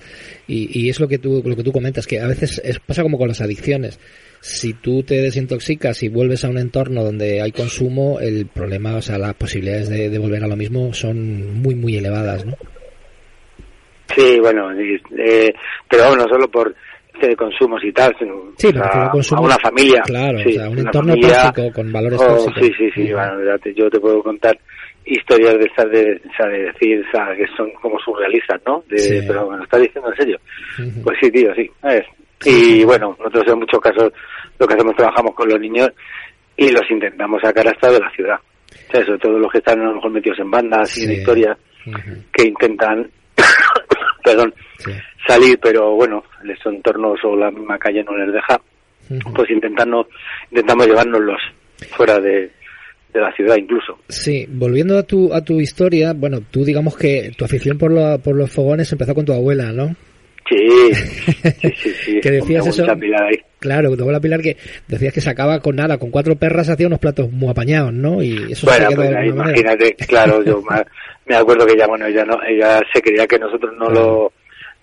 Y, 0.47 0.69
y 0.79 0.89
es 0.89 0.99
lo 0.99 1.07
que 1.07 1.17
tú, 1.17 1.41
lo 1.45 1.55
que 1.55 1.63
tú 1.63 1.71
comentas, 1.71 2.07
que 2.07 2.19
a 2.19 2.27
veces 2.27 2.61
es, 2.63 2.79
pasa 2.79 3.03
como 3.03 3.17
con 3.17 3.27
las 3.27 3.41
adicciones. 3.41 3.99
Si 4.41 4.73
tú 4.73 5.03
te 5.03 5.21
desintoxicas 5.21 6.01
y 6.03 6.09
vuelves 6.09 6.43
a 6.43 6.49
un 6.49 6.57
entorno 6.57 7.03
donde 7.03 7.41
hay 7.41 7.51
consumo, 7.51 8.19
el 8.19 8.47
problema, 8.47 8.95
o 8.95 9.01
sea, 9.01 9.17
las 9.17 9.35
posibilidades 9.35 9.89
de, 9.89 10.09
de 10.09 10.19
volver 10.19 10.43
a 10.43 10.47
lo 10.47 10.55
mismo 10.55 10.93
son 10.93 11.61
muy, 11.61 11.75
muy 11.75 11.97
elevadas, 11.97 12.45
¿no? 12.45 12.55
Sí, 14.15 14.39
bueno, 14.41 14.71
eh, 14.71 15.53
pero 15.87 16.15
no 16.15 16.23
solo 16.23 16.49
por 16.49 16.75
de 17.21 17.35
consumos 17.35 17.81
y 17.83 17.91
tal, 17.91 18.13
sino 18.17 18.81
a, 18.81 19.11
una 19.39 19.57
familia. 19.59 20.01
Claro, 20.05 20.39
o 20.39 20.49
sea, 20.49 20.69
un 20.69 20.79
entorno 20.79 21.13
tóxico 21.15 21.71
con 21.73 21.91
valores 21.91 22.19
oh, 22.21 22.25
tóxicos. 22.25 22.63
Sí, 22.63 22.71
sí, 22.77 22.91
sí, 22.95 23.13
bueno, 23.13 23.33
yo 23.75 23.89
te 23.89 23.99
puedo 23.99 24.23
contar 24.23 24.57
historias 25.05 25.55
de 25.55 25.65
estas 25.65 25.91
de, 25.91 26.03
de 26.03 26.63
decir 26.63 27.03
que 27.37 27.45
son 27.55 27.71
como 27.81 27.99
surrealistas, 27.99 28.61
¿no? 28.65 28.83
De, 28.87 29.23
Pero 29.27 29.49
me 29.49 29.57
lo 29.57 29.63
estás 29.63 29.81
diciendo 29.81 30.09
en 30.09 30.17
serio. 30.17 30.39
Pues 31.03 31.17
sí, 31.21 31.31
tío, 31.31 31.53
sí. 31.55 31.69
Y 32.45 32.83
bueno, 32.83 33.15
nosotros 33.19 33.43
en 33.47 33.59
muchos 33.59 33.79
casos 33.79 34.11
lo 34.59 34.67
que 34.67 34.73
hacemos 34.73 34.95
trabajamos 34.95 35.35
con 35.35 35.49
los 35.49 35.59
niños 35.59 35.89
y 36.57 36.69
los 36.69 36.89
intentamos 36.89 37.41
sacar 37.41 37.67
hasta 37.67 37.91
de 37.91 37.99
la 37.99 38.09
ciudad. 38.11 38.39
O 38.87 38.91
sea, 38.91 39.05
sobre 39.05 39.19
todo 39.19 39.39
los 39.39 39.51
que 39.51 39.57
están 39.57 39.79
a 39.81 39.85
lo 39.85 39.95
mejor 39.95 40.11
metidos 40.11 40.39
en 40.39 40.51
bandas 40.51 40.97
y 40.97 41.05
en 41.05 41.11
historias 41.11 41.57
que 42.31 42.47
intentan, 42.47 43.09
perdón, 44.23 44.53
salir, 45.27 45.59
pero 45.61 45.95
bueno, 45.95 46.23
esos 46.43 46.73
entornos 46.73 47.19
o 47.23 47.35
la 47.35 47.51
misma 47.51 47.77
calle 47.77 48.03
no 48.03 48.15
les 48.17 48.33
deja, 48.33 48.61
pues 49.35 49.49
intentando, 49.49 50.07
intentamos 50.51 50.87
llevárnoslos 50.87 51.41
fuera 51.95 52.19
de, 52.19 52.51
de 53.13 53.19
la 53.19 53.31
ciudad 53.33 53.55
incluso. 53.57 53.99
Sí, 54.07 54.45
volviendo 54.49 54.97
a 54.97 55.03
tu, 55.03 55.33
a 55.33 55.43
tu 55.43 55.59
historia, 55.59 56.13
bueno, 56.13 56.41
tú 56.49 56.63
digamos 56.63 56.97
que 56.97 57.31
tu 57.37 57.45
afición 57.45 57.77
por, 57.77 57.91
por 58.21 58.35
los 58.35 58.51
fogones 58.51 58.91
empezó 58.91 59.13
con 59.13 59.25
tu 59.25 59.33
abuela, 59.33 59.71
¿no? 59.71 59.95
Sí, 60.51 60.93
sí, 61.75 61.93
sí, 61.93 62.19
que 62.21 62.31
decías 62.31 62.67
eso. 62.67 62.85
Claro, 63.59 63.95
tu 63.95 64.01
abuela 64.01 64.19
Pilar 64.19 64.41
que 64.41 64.57
decías 64.87 65.13
que 65.13 65.21
sacaba 65.21 65.59
con 65.59 65.75
nada, 65.77 65.97
con 65.97 66.11
cuatro 66.11 66.35
perras 66.35 66.69
hacía 66.69 66.87
unos 66.87 66.99
platos 66.99 67.31
muy 67.31 67.49
apañados, 67.49 67.93
¿no? 67.93 68.21
Y 68.21 68.51
eso 68.51 68.67
bueno, 68.67 68.89
pues 68.95 69.11
imagínate, 69.25 69.95
claro, 70.07 70.43
yo 70.43 70.61
me 71.25 71.35
acuerdo 71.35 71.65
que 71.65 71.73
ella, 71.73 71.87
bueno, 71.87 72.07
ella 72.07 72.25
no, 72.25 72.35
ella 72.45 72.81
se 72.93 73.01
creía 73.01 73.25
que 73.27 73.39
nosotros 73.39 73.73
no 73.77 73.89
lo, 73.89 74.33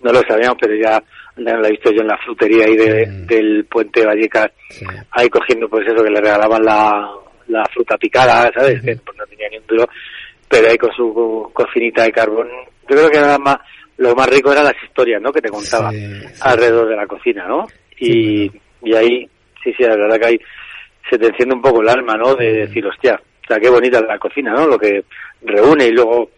no 0.01 0.11
lo 0.11 0.21
sabíamos, 0.27 0.57
pero 0.59 0.73
ya 0.75 1.03
la 1.35 1.67
he 1.67 1.71
visto 1.71 1.91
yo 1.91 2.01
en 2.01 2.07
la 2.07 2.17
frutería 2.17 2.65
ahí 2.65 2.75
de, 2.75 3.05
del 3.27 3.65
puente 3.65 4.05
Vallecas, 4.05 4.49
ahí 5.11 5.29
cogiendo 5.29 5.69
pues 5.69 5.85
eso 5.87 6.03
que 6.03 6.09
le 6.09 6.21
regalaban 6.21 6.63
la, 6.63 7.11
la 7.47 7.63
fruta 7.73 7.97
picada, 7.97 8.49
¿sabes? 8.55 8.81
Que 8.81 8.95
pues, 8.95 9.17
no 9.17 9.25
tenía 9.25 9.49
ni 9.49 9.57
un 9.57 9.67
duro, 9.67 9.85
pero 10.47 10.69
ahí 10.69 10.77
con 10.77 10.91
su 10.93 11.51
cocinita 11.53 12.03
de 12.03 12.11
carbón. 12.11 12.47
Yo 12.89 12.95
creo 12.95 13.09
que 13.09 13.19
nada 13.19 13.37
más, 13.37 13.57
lo 13.99 14.15
más 14.15 14.29
rico 14.29 14.51
eran 14.51 14.63
las 14.63 14.81
historias, 14.83 15.21
¿no? 15.21 15.31
Que 15.31 15.41
te 15.41 15.49
contaba 15.49 15.91
alrededor 16.41 16.87
de 16.87 16.95
la 16.95 17.05
cocina, 17.05 17.45
¿no? 17.45 17.67
Y, 17.99 18.49
y 18.81 18.95
ahí, 18.95 19.29
sí, 19.61 19.73
sí, 19.77 19.83
la 19.83 19.97
verdad 19.97 20.17
que 20.17 20.25
ahí 20.25 20.39
se 21.09 21.17
te 21.17 21.27
enciende 21.27 21.55
un 21.55 21.61
poco 21.61 21.81
el 21.81 21.89
alma, 21.89 22.15
¿no? 22.15 22.33
De 22.33 22.65
decir, 22.65 22.85
hostia, 22.85 23.15
o 23.21 23.47
sea, 23.47 23.59
qué 23.59 23.69
bonita 23.69 24.01
la 24.01 24.17
cocina, 24.17 24.53
¿no? 24.53 24.67
Lo 24.67 24.77
que 24.77 25.03
reúne 25.41 25.87
y 25.87 25.91
luego, 25.91 26.31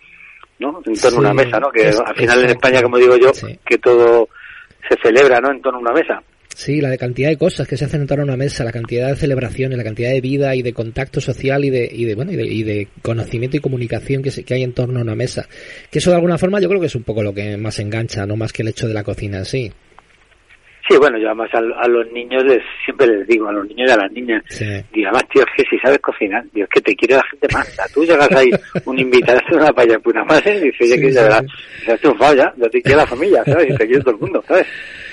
¿no? 0.58 0.82
En 0.84 1.00
torno 1.00 1.18
a 1.20 1.22
una 1.22 1.34
mesa, 1.34 1.60
¿no? 1.60 1.72
Que 1.72 1.90
al 1.90 2.16
final 2.16 2.44
en 2.44 2.50
España, 2.50 2.82
como 2.82 2.98
digo 2.98 3.16
yo, 3.16 3.32
que 3.64 3.78
todo 3.78 4.30
se 4.90 4.98
celebra, 5.00 5.40
¿no? 5.40 5.52
En 5.52 5.62
torno 5.62 5.78
a 5.78 5.82
una 5.82 5.94
mesa. 5.94 6.24
Sí, 6.56 6.82
la 6.82 6.90
de 6.90 6.98
cantidad 6.98 7.30
de 7.30 7.38
cosas 7.38 7.68
que 7.68 7.78
se 7.78 7.86
hacen 7.86 8.02
en 8.02 8.08
torno 8.08 8.24
a 8.24 8.26
una 8.26 8.38
mesa, 8.38 8.64
la 8.64 8.72
cantidad 8.72 9.10
de 9.10 9.16
celebraciones, 9.16 9.78
la 9.78 9.84
cantidad 9.84 10.12
de 10.12 10.22
vida 10.22 10.56
y 10.56 10.62
de 10.62 10.74
contacto 10.74 11.22
social 11.22 11.64
y 11.66 11.70
de, 11.70 11.90
y 11.92 12.06
de 12.06 12.16
bueno, 12.16 12.32
y 12.32 12.64
de, 12.64 12.88
conocimiento 13.02 13.58
y 13.58 13.62
comunicación 13.62 14.22
que, 14.22 14.32
se, 14.32 14.44
que 14.44 14.54
hay 14.54 14.64
en 14.64 14.74
torno 14.74 15.00
a 15.00 15.02
una 15.02 15.16
mesa. 15.16 15.48
Que 15.90 16.00
eso 16.00 16.10
de 16.12 16.18
alguna 16.18 16.38
forma 16.38 16.60
yo 16.60 16.70
creo 16.70 16.82
que 16.82 16.88
es 16.88 16.96
un 16.96 17.04
poco 17.04 17.24
lo 17.24 17.34
que 17.34 17.58
más 17.58 17.80
engancha, 17.80 18.26
no 18.26 18.36
más 18.36 18.54
que 18.54 18.62
el 18.62 18.68
hecho 18.68 18.88
de 18.88 18.94
la 18.94 19.04
cocina 19.04 19.40
en 19.40 19.46
sí. 19.46 19.72
Sí, 20.92 20.98
bueno, 20.98 21.18
yo 21.18 21.28
además 21.28 21.50
a, 21.54 21.88
los 21.88 22.12
niños 22.12 22.44
les, 22.44 22.62
siempre 22.84 23.08
les 23.08 23.26
digo, 23.26 23.48
a 23.48 23.54
los 23.54 23.66
niños 23.66 23.90
y 23.90 23.94
a 23.94 23.96
las 23.96 24.12
niñas, 24.12 24.44
digo, 24.92 25.08
además, 25.08 25.24
tío, 25.32 25.42
es 25.44 25.48
que 25.56 25.64
si 25.70 25.80
sabes 25.80 26.00
cocinar, 26.00 26.44
Dios, 26.54 26.68
que 26.68 26.82
te 26.82 26.94
quiere 26.94 27.16
la 27.16 27.24
gente 27.32 27.48
más. 27.54 27.94
Tú 27.94 28.04
llegas 28.04 28.30
ahí, 28.34 28.50
un 28.84 29.00
invitado 29.00 29.40
a 29.40 29.56
una 29.56 29.72
paella 29.72 30.00
puta 30.00 30.22
madre, 30.26 30.58
y 30.58 30.64
dices, 30.66 30.82
oye, 30.82 31.00
que 31.00 31.12
ya, 31.14 31.42
se 31.86 31.94
has 31.94 32.00
triunfado 32.02 32.36
ya, 32.36 32.54
ya 32.58 32.70
te 32.70 32.82
quiere 32.82 32.98
la 32.98 33.08
familia, 33.08 33.42
¿sabes? 33.46 33.70
Y 33.70 33.78
te 33.78 33.88
quiere 33.88 34.02
todo 34.02 34.16
el 34.16 34.20
mundo, 34.20 34.44
¿sabes? 34.46 34.68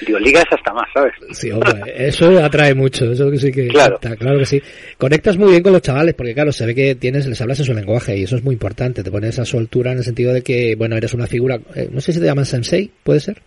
Digo, 0.04 0.18
ligas 0.18 0.44
hasta 0.50 0.72
más, 0.72 0.86
¿sabes? 0.92 1.12
Sí, 1.30 1.52
hombre, 1.52 1.72
eso 1.96 2.44
atrae 2.44 2.74
mucho, 2.74 3.12
eso 3.12 3.30
sí 3.36 3.52
que 3.52 3.68
claro. 3.68 4.00
Está, 4.02 4.16
claro 4.16 4.38
que 4.40 4.46
sí. 4.46 4.60
Conectas 4.96 5.36
muy 5.36 5.50
bien 5.50 5.62
con 5.62 5.72
los 5.72 5.82
chavales, 5.82 6.14
porque 6.14 6.34
claro, 6.34 6.50
se 6.50 6.66
ve 6.66 6.74
que 6.74 6.96
tienes, 6.96 7.28
les 7.28 7.40
hablas 7.40 7.60
en 7.60 7.66
su 7.66 7.74
lenguaje, 7.74 8.16
y 8.16 8.24
eso 8.24 8.34
es 8.34 8.42
muy 8.42 8.54
importante, 8.54 9.04
te 9.04 9.12
pones 9.12 9.38
a 9.38 9.44
su 9.44 9.58
altura 9.58 9.92
en 9.92 9.98
el 9.98 10.04
sentido 10.04 10.32
de 10.32 10.42
que, 10.42 10.74
bueno, 10.76 10.96
eres 10.96 11.14
una 11.14 11.28
figura, 11.28 11.60
eh, 11.76 11.88
no 11.92 12.00
sé 12.00 12.12
si 12.12 12.18
te 12.18 12.26
llaman 12.26 12.46
sensei, 12.46 12.90
¿puede 13.04 13.20
ser? 13.20 13.40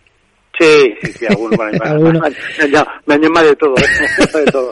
Sí, 0.62 0.96
sí, 1.02 1.12
sí, 1.14 1.26
algunos 1.26 1.58
me, 3.08 3.16
han 3.16 3.32
más 3.32 3.44
de 3.44 3.56
todo, 3.56 3.74
¿eh? 3.78 4.40
de 4.46 4.52
todo. 4.52 4.70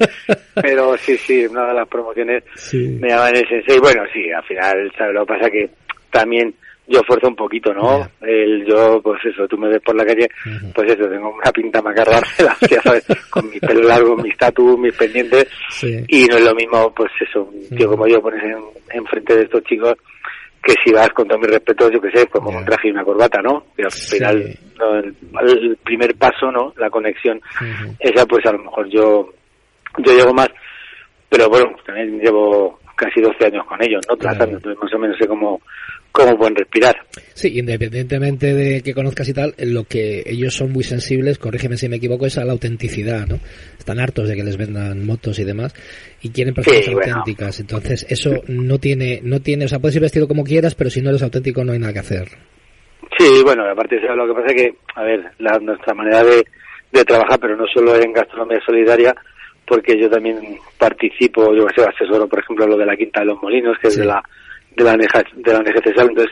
Pero 0.62 0.96
sí, 0.98 1.18
sí, 1.18 1.48
una 1.48 1.66
de 1.66 1.74
las 1.74 1.88
promociones 1.88 2.44
me 2.74 3.10
llaman 3.10 3.36
el 3.36 3.48
sensei. 3.48 3.80
Bueno, 3.80 4.04
sí, 4.14 4.30
al 4.32 4.44
final, 4.44 4.92
¿sabes? 4.96 5.16
Lo 5.16 5.26
que 5.26 5.34
pasa 5.34 5.50
que 5.50 5.70
también 6.12 6.54
yo 6.88 7.00
esfuerzo 7.00 7.28
un 7.28 7.36
poquito, 7.36 7.74
¿no? 7.74 8.08
El, 8.22 8.66
yo, 8.66 9.02
pues 9.02 9.20
eso, 9.26 9.48
tú 9.48 9.58
me 9.58 9.70
ves 9.70 9.82
por 9.84 9.96
la 9.96 10.06
calle, 10.06 10.28
pues 10.74 10.92
eso, 10.92 11.08
tengo 11.08 11.34
una 11.34 11.52
pinta 11.52 11.82
macarra, 11.82 12.20
ya 12.70 12.82
sabes, 12.82 13.06
con 13.30 13.48
mi 13.48 13.60
pelo 13.60 13.84
largo, 13.84 14.16
mis 14.18 14.36
tatu, 14.36 14.76
mis 14.76 14.96
pendientes, 14.96 15.48
y 16.08 16.26
no 16.26 16.38
es 16.38 16.44
lo 16.44 16.56
mismo, 16.56 16.92
pues 16.96 17.12
eso, 17.22 17.44
un 17.44 17.78
tío 17.78 17.90
como 17.90 18.08
yo 18.08 18.20
pones 18.20 18.44
en, 18.44 18.58
en 18.92 19.06
frente 19.06 19.36
de 19.36 19.44
estos 19.44 19.64
chicos, 19.66 19.94
que 20.70 20.76
si 20.86 20.94
vas 20.94 21.10
con 21.10 21.28
todo 21.28 21.40
mi 21.40 21.48
respeto, 21.48 21.90
yo 21.90 22.00
que 22.00 22.12
sé, 22.12 22.28
pues 22.28 22.44
como 22.44 22.56
un 22.56 22.64
traje 22.64 22.90
y 22.90 22.92
una 22.92 23.04
corbata, 23.04 23.42
¿no? 23.42 23.66
Y 23.76 23.82
al 23.82 23.92
final, 23.92 24.60
el, 25.42 25.78
primer 25.84 26.16
paso, 26.16 26.52
¿no? 26.52 26.74
La 26.78 26.92
conexión, 26.92 27.42
esa 28.00 28.26
pues 28.28 28.46
a 28.46 28.52
lo 28.52 28.60
mejor 28.60 28.88
yo, 28.88 29.34
yo 29.98 30.14
llevo 30.14 30.32
más, 30.32 30.50
pero 31.28 31.50
bueno, 31.50 31.72
también 31.86 32.20
llevo 32.20 32.80
casi 33.00 33.22
12 33.22 33.46
años 33.46 33.66
con 33.66 33.82
ellos, 33.82 34.02
¿no? 34.10 34.18
Tratando, 34.18 34.58
entonces 34.58 34.78
más 34.82 34.94
o 34.94 35.00
menos 35.00 35.18
sé 35.18 35.26
cómo, 35.26 35.62
cómo 36.12 36.38
pueden 36.38 36.56
respirar. 36.56 36.96
Sí, 37.34 37.58
independientemente 37.58 38.54
de 38.54 38.84
que 38.84 38.94
conozcas 38.94 39.30
y 39.30 39.34
tal, 39.34 39.56
lo 39.58 39.86
que 39.86 40.24
ellos 40.26 40.54
son 40.54 40.74
muy 40.74 40.84
sensibles, 40.84 41.40
corrígeme 41.40 41.78
si 41.78 41.88
me 41.88 41.96
equivoco, 41.96 42.26
es 42.26 42.38
a 42.38 42.44
la 42.44 42.52
autenticidad, 42.52 43.26
¿no? 43.26 43.40
Están 43.78 44.00
hartos 44.00 44.28
de 44.28 44.36
que 44.36 44.44
les 44.44 44.58
vendan 44.58 45.06
motos 45.06 45.40
y 45.40 45.46
demás 45.46 45.74
y 46.22 46.30
quieren 46.32 46.54
personas 46.54 46.88
auténticas. 46.90 47.60
Entonces, 47.62 48.06
eso 48.10 48.42
no 48.48 48.78
tiene, 48.80 49.22
no 49.24 49.40
tiene, 49.40 49.66
o 49.66 49.68
sea, 49.70 49.80
puedes 49.80 49.96
ir 49.96 50.02
vestido 50.02 50.28
como 50.28 50.44
quieras, 50.44 50.76
pero 50.76 50.90
si 50.90 51.02
no 51.02 51.10
eres 51.10 51.24
auténtico 51.24 51.64
no 51.64 51.72
hay 51.72 51.80
nada 51.80 51.94
que 51.94 52.00
hacer. 52.00 52.28
Sí, 53.18 53.42
bueno, 53.44 53.64
aparte 53.70 53.96
de 53.96 54.06
eso, 54.06 54.16
lo 54.16 54.28
que 54.28 54.34
pasa 54.34 54.54
es 54.54 54.62
que, 54.62 54.74
a 54.96 55.04
ver, 55.04 55.32
la, 55.40 55.58
nuestra 55.60 55.94
manera 55.94 56.24
de, 56.24 56.44
de 56.92 57.06
trabajar, 57.06 57.40
pero 57.40 57.56
no 57.56 57.66
solo 57.74 57.96
en 57.96 58.14
gastronomía 58.14 58.60
solidaria, 58.66 59.16
porque 59.70 59.96
yo 59.98 60.10
también 60.10 60.58
participo, 60.80 61.54
yo 61.56 61.68
que 61.68 61.76
sé, 61.76 61.88
asesoro, 61.88 62.28
por 62.28 62.40
ejemplo, 62.40 62.66
lo 62.66 62.76
de 62.76 62.88
la 62.88 62.98
Quinta 62.98 63.20
de 63.20 63.28
los 63.28 63.42
Molinos, 63.42 63.78
que 63.80 63.90
es 63.90 63.98
de 63.98 64.06
la 64.06 64.22
de 64.76 64.84
la, 64.84 64.94
de 64.94 65.54
la 65.54 65.60
Entonces, 65.60 66.32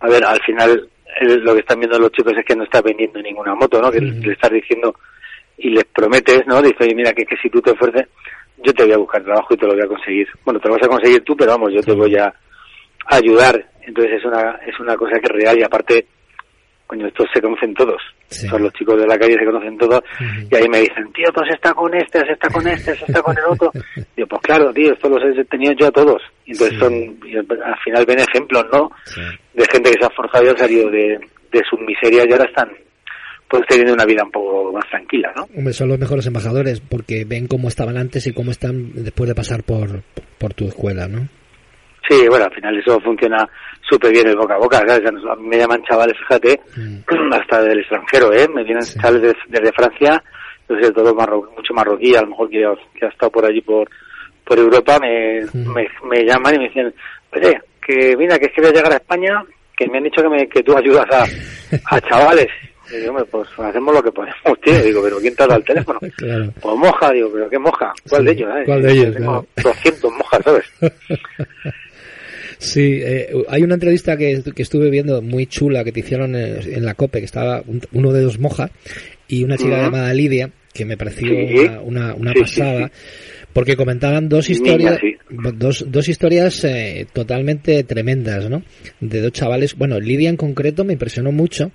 a 0.00 0.08
ver, 0.08 0.22
al 0.24 0.40
final 0.42 0.88
lo 1.22 1.54
que 1.54 1.60
están 1.60 1.80
viendo 1.80 1.98
los 1.98 2.12
chicos 2.12 2.34
es 2.36 2.44
que 2.44 2.54
no 2.54 2.64
está 2.64 2.82
vendiendo 2.82 3.20
ninguna 3.22 3.54
moto, 3.54 3.80
¿no? 3.80 3.90
Que 3.90 4.00
le 4.00 4.32
estás 4.32 4.50
diciendo 4.50 4.94
y 5.56 5.70
les 5.70 5.84
prometes, 5.84 6.46
¿no? 6.46 6.60
Dice, 6.60 6.76
oye, 6.80 6.94
mira, 6.94 7.12
que, 7.12 7.24
que 7.24 7.36
si 7.38 7.48
tú 7.48 7.62
te 7.62 7.70
ofreces, 7.70 8.08
yo 8.58 8.74
te 8.74 8.84
voy 8.84 8.92
a 8.92 8.98
buscar 8.98 9.24
trabajo 9.24 9.54
y 9.54 9.56
te 9.56 9.66
lo 9.66 9.72
voy 9.72 9.82
a 9.82 9.88
conseguir. 9.88 10.28
Bueno, 10.44 10.60
te 10.60 10.68
lo 10.68 10.74
vas 10.74 10.84
a 10.84 10.88
conseguir 10.88 11.22
tú, 11.22 11.34
pero 11.34 11.52
vamos, 11.52 11.72
yo 11.72 11.80
te 11.80 11.92
voy 11.92 12.14
a 12.16 12.34
ayudar. 13.06 13.64
Entonces 13.80 14.18
es 14.18 14.24
una, 14.26 14.60
es 14.66 14.78
una 14.78 14.96
cosa 14.96 15.18
que 15.18 15.32
es 15.32 15.42
real 15.44 15.58
y 15.58 15.62
aparte 15.62 16.06
coño, 16.86 17.06
estos 17.06 17.26
se 17.32 17.40
conocen 17.40 17.74
todos. 17.74 18.00
Son 18.28 18.62
los 18.62 18.72
chicos 18.72 19.00
de 19.00 19.06
la 19.06 19.18
calle 19.18 19.38
se 19.38 19.44
conocen 19.44 19.78
todos. 19.78 20.00
Y 20.50 20.54
ahí 20.54 20.68
me 20.68 20.80
dicen, 20.80 21.12
tío, 21.12 21.26
pues 21.34 21.50
está 21.54 21.72
con 21.74 21.94
este, 21.94 22.20
se 22.20 22.32
está 22.32 22.48
con 22.48 22.66
este, 22.66 22.94
se 22.96 23.04
está 23.04 23.22
con 23.22 23.36
el 23.36 23.44
otro. 23.44 23.70
Digo, 24.16 24.28
pues 24.28 24.42
claro, 24.42 24.72
tío, 24.72 24.92
esto 24.92 25.08
los 25.08 25.38
he 25.38 25.44
tenido 25.44 25.72
yo 25.74 25.86
a 25.86 25.92
todos. 25.92 26.22
Y 26.44 26.52
entonces 26.52 26.78
son, 26.78 26.92
al 27.64 27.78
final 27.84 28.06
ven 28.06 28.20
ejemplos, 28.20 28.64
¿no? 28.72 28.90
De 29.54 29.66
gente 29.70 29.90
que 29.90 30.00
se 30.00 30.06
ha 30.06 30.10
forjado 30.10 30.44
y 30.44 30.48
ha 30.48 30.56
salido 30.56 30.90
de, 30.90 31.18
de 31.52 31.62
sus 31.68 31.80
miserias 31.80 32.26
y 32.28 32.32
ahora 32.32 32.44
están 32.44 32.70
pues 33.48 33.62
teniendo 33.68 33.94
una 33.94 34.04
vida 34.04 34.24
un 34.24 34.30
poco 34.30 34.72
más 34.72 34.84
tranquila, 34.90 35.32
¿no? 35.36 35.44
Hombre, 35.56 35.72
son 35.72 35.88
los 35.88 35.98
mejores 35.98 36.26
embajadores 36.26 36.80
porque 36.80 37.24
ven 37.24 37.46
cómo 37.46 37.68
estaban 37.68 37.96
antes 37.96 38.26
y 38.26 38.32
cómo 38.32 38.50
están 38.50 38.92
después 38.92 39.28
de 39.28 39.34
pasar 39.34 39.62
por, 39.62 40.02
por 40.38 40.52
tu 40.54 40.66
escuela, 40.66 41.06
¿no? 41.06 41.28
Sí, 42.08 42.26
bueno, 42.28 42.44
al 42.44 42.54
final 42.54 42.78
eso 42.78 43.00
funciona 43.00 43.48
súper 43.88 44.12
bien 44.12 44.28
el 44.28 44.36
boca 44.36 44.54
a 44.54 44.58
boca. 44.58 44.78
A 44.78 45.36
mí 45.36 45.48
me 45.48 45.58
llaman 45.58 45.82
chavales, 45.82 46.16
fíjate, 46.18 46.60
mm. 46.76 47.32
hasta 47.32 47.62
del 47.62 47.80
extranjero, 47.80 48.32
¿eh? 48.32 48.48
Me 48.48 48.64
vienen 48.64 48.84
chavales 48.84 49.34
desde, 49.48 49.72
Francia, 49.72 50.22
yo 50.68 50.76
sé, 50.80 50.92
todo 50.92 51.14
mucho 51.14 51.74
marroquí, 51.74 52.14
a 52.14 52.22
lo 52.22 52.28
mejor 52.28 52.50
que, 52.50 52.64
ha 52.64 53.08
estado 53.08 53.30
por 53.30 53.44
allí 53.44 53.60
por 53.60 53.88
por 54.44 54.56
Europa, 54.60 55.00
me, 55.00 55.40
me, 56.04 56.24
llaman 56.24 56.54
y 56.54 56.58
me 56.58 56.68
dicen, 56.68 56.94
oye, 57.32 57.60
que 57.84 58.16
mira, 58.16 58.38
que 58.38 58.46
es 58.46 58.52
que 58.52 58.60
voy 58.60 58.70
a 58.70 58.74
llegar 58.74 58.92
a 58.92 58.96
España, 58.96 59.44
que 59.76 59.88
me 59.88 59.98
han 59.98 60.04
dicho 60.04 60.22
que, 60.22 60.28
me, 60.28 60.48
que 60.48 60.62
tú 60.62 60.76
ayudas 60.76 61.06
a, 61.10 61.24
a 61.96 62.00
chavales. 62.00 62.46
Y 62.90 62.98
digo, 62.98 63.24
pues 63.28 63.48
hacemos 63.58 63.94
lo 63.94 64.02
que 64.02 64.12
podemos, 64.12 64.60
tío. 64.62 64.82
Digo, 64.82 65.02
pero 65.02 65.18
¿quién 65.18 65.34
te 65.34 65.42
ha 65.42 65.46
dado 65.46 65.58
el 65.58 65.66
teléfono? 65.66 65.98
Pues 66.60 66.76
moja, 66.76 67.10
digo, 67.10 67.30
pero 67.32 67.50
¿qué 67.50 67.58
moja? 67.58 67.92
¿Cuál 68.08 68.24
de 68.24 68.32
ellos? 68.32 68.50
Eh? 68.56 68.62
¿Cuál 68.64 68.82
de 68.82 68.92
ellos? 68.92 69.14
Tengo 69.14 69.46
200 69.62 70.12
mojas, 70.12 70.40
¿sabes? 70.44 70.72
Sí, 72.58 73.00
eh, 73.02 73.32
hay 73.48 73.62
una 73.62 73.74
entrevista 73.74 74.16
que, 74.16 74.42
estuve 74.56 74.90
viendo 74.90 75.22
muy 75.22 75.46
chula 75.46 75.84
que 75.84 75.92
te 75.92 76.00
hicieron 76.00 76.34
en, 76.34 76.84
la 76.84 76.94
COPE, 76.94 77.20
que 77.20 77.24
estaba 77.24 77.62
uno 77.92 78.12
de 78.12 78.22
dos 78.22 78.38
moja 78.38 78.70
y 79.28 79.44
una 79.44 79.56
chica 79.56 79.82
llamada 79.82 80.12
Lidia, 80.14 80.50
que 80.72 80.84
me 80.84 80.96
pareció 80.96 81.28
una, 81.82 82.14
una, 82.14 82.32
pasada. 82.34 82.90
porque 83.52 83.76
comentaban 83.76 84.28
dos 84.28 84.50
historias, 84.50 84.98
dos, 85.30 85.86
dos 85.88 86.08
historias 86.08 86.64
eh, 86.64 87.06
totalmente 87.12 87.82
tremendas, 87.84 88.48
¿no? 88.48 88.62
De 89.00 89.20
dos 89.20 89.32
chavales. 89.32 89.76
Bueno, 89.76 90.00
Lidia 90.00 90.30
en 90.30 90.36
concreto 90.36 90.84
me 90.84 90.92
impresionó 90.92 91.32
mucho 91.32 91.72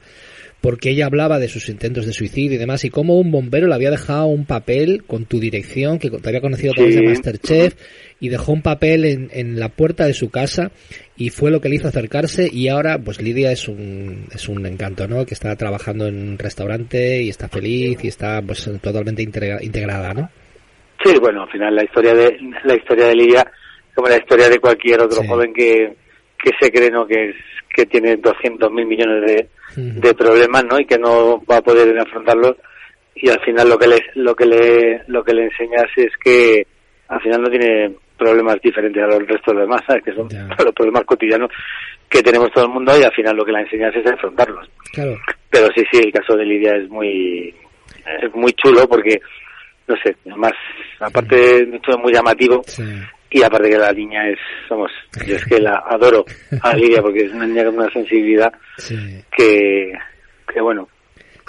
porque 0.62 0.92
ella 0.92 1.08
hablaba 1.08 1.40
de 1.40 1.48
sus 1.48 1.68
intentos 1.70 2.06
de 2.06 2.14
suicidio 2.14 2.54
y 2.54 2.60
demás, 2.60 2.86
y 2.86 2.92
cómo 2.92 3.20
un 3.20 3.32
bombero 3.32 3.68
le 3.68 3.74
había 3.74 3.90
dejado 3.90 4.28
un 4.28 4.46
papel 4.46 5.04
con 5.06 5.26
tu 5.26 5.40
dirección, 5.40 5.98
que 5.98 6.12
te 6.12 6.30
había 6.30 6.40
conocido 6.40 6.72
a 6.72 6.76
través 6.76 6.96
de 6.96 7.02
Masterchef, 7.02 7.76
y 8.20 8.30
dejó 8.30 8.52
un 8.52 8.62
papel 8.62 9.06
en, 9.06 9.30
en, 9.34 9.60
la 9.60 9.70
puerta 9.70 10.06
de 10.06 10.14
su 10.14 10.30
casa, 10.30 10.72
y 11.18 11.32
fue 11.32 11.50
lo 11.50 11.62
que 11.62 11.70
le 11.70 11.76
hizo 11.76 11.88
acercarse, 11.88 12.48
y 12.52 12.68
ahora, 12.68 13.00
pues 13.00 13.20
Lidia 13.20 13.52
es 13.52 13.68
un, 13.68 14.28
es 14.32 14.48
un 14.48 14.66
encanto, 14.68 15.08
¿no? 15.08 15.26
Que 15.26 15.34
está 15.34 15.56
trabajando 15.56 16.08
en 16.08 16.30
un 16.30 16.38
restaurante, 16.38 17.24
y 17.24 17.30
está 17.30 17.48
feliz, 17.48 18.04
y 18.04 18.08
está, 18.08 18.40
pues, 18.44 18.70
totalmente 18.82 19.24
integrada, 19.24 20.14
¿no? 20.14 20.30
Sí, 21.04 21.16
bueno, 21.20 21.44
al 21.44 21.50
final 21.50 21.76
la 21.76 21.84
historia 21.84 22.14
de, 22.14 22.38
la 22.66 22.76
historia 22.76 23.08
de 23.08 23.16
Lidia, 23.16 23.52
como 23.96 24.08
la 24.08 24.18
historia 24.18 24.48
de 24.48 24.60
cualquier 24.60 25.02
otro 25.02 25.24
joven 25.24 25.52
que, 25.52 25.96
que 26.38 26.52
se 26.60 26.72
cree, 26.72 26.92
¿no? 26.92 27.08
Que, 27.08 27.34
que 27.74 27.86
tiene 27.86 28.18
200 28.18 28.72
mil 28.72 28.86
millones 28.86 29.22
de, 29.26 29.50
de 29.76 30.14
problemas, 30.14 30.64
¿no? 30.66 30.80
Y 30.80 30.86
que 30.86 30.98
no 30.98 31.42
va 31.50 31.58
a 31.58 31.62
poder 31.62 31.98
afrontarlos 32.00 32.58
y 33.16 33.30
al 33.30 33.40
final 33.42 33.70
lo 33.70 33.78
que 33.78 33.88
le 33.88 34.00
lo 34.16 34.36
que 34.36 34.46
le 34.46 35.04
lo 35.08 35.24
que 35.24 35.34
le 35.34 35.46
enseñas 35.46 35.86
es 35.96 36.12
que 36.24 36.66
al 37.08 37.22
final 37.22 37.42
no 37.42 37.50
tiene 37.50 37.94
problemas 38.18 38.58
diferentes 38.62 39.02
a 39.04 39.08
los 39.08 39.20
restos 39.20 39.48
de 39.48 39.54
los 39.54 39.64
demás, 39.64 39.82
¿sabes? 39.86 40.04
Que 40.04 40.14
son 40.14 40.28
los 40.66 40.76
problemas 40.76 41.04
cotidianos 41.06 41.50
que 42.10 42.22
tenemos 42.22 42.52
todo 42.52 42.66
el 42.66 42.72
mundo 42.72 42.98
y 42.98 43.04
al 43.04 43.14
final 43.14 43.36
lo 43.36 43.46
que 43.46 43.52
le 43.52 43.62
enseñas 43.62 43.96
es 43.96 44.06
afrontarlos. 44.06 44.70
Claro. 44.94 45.18
Pero 45.50 45.68
sí, 45.76 45.84
sí, 45.92 46.00
el 46.00 46.12
caso 46.12 46.36
de 46.38 46.46
Lidia 46.46 46.76
es 46.76 46.90
muy 46.90 47.54
es 48.22 48.34
muy 48.34 48.54
chulo 48.54 48.88
porque 48.88 49.20
no 49.88 49.96
sé, 50.04 50.16
además 50.26 50.54
aparte 51.00 51.66
de 51.66 51.80
todo 51.80 51.98
muy 51.98 52.14
llamativo 52.14 52.62
y 53.32 53.42
aparte 53.42 53.70
que 53.70 53.78
la 53.78 53.94
niña 53.94 54.28
es, 54.28 54.38
somos, 54.68 54.92
yo 55.26 55.36
es 55.38 55.46
que 55.46 55.60
la 55.60 55.84
adoro 55.88 56.26
a 56.62 56.76
Lidia 56.76 57.02
porque 57.02 57.26
es 57.26 57.32
una 57.32 57.48
niña 57.48 57.66
con 57.66 57.76
una 57.76 57.90
sensibilidad 57.92 58.52
que, 59.36 59.94
que 60.54 60.62
bueno, 60.62 60.90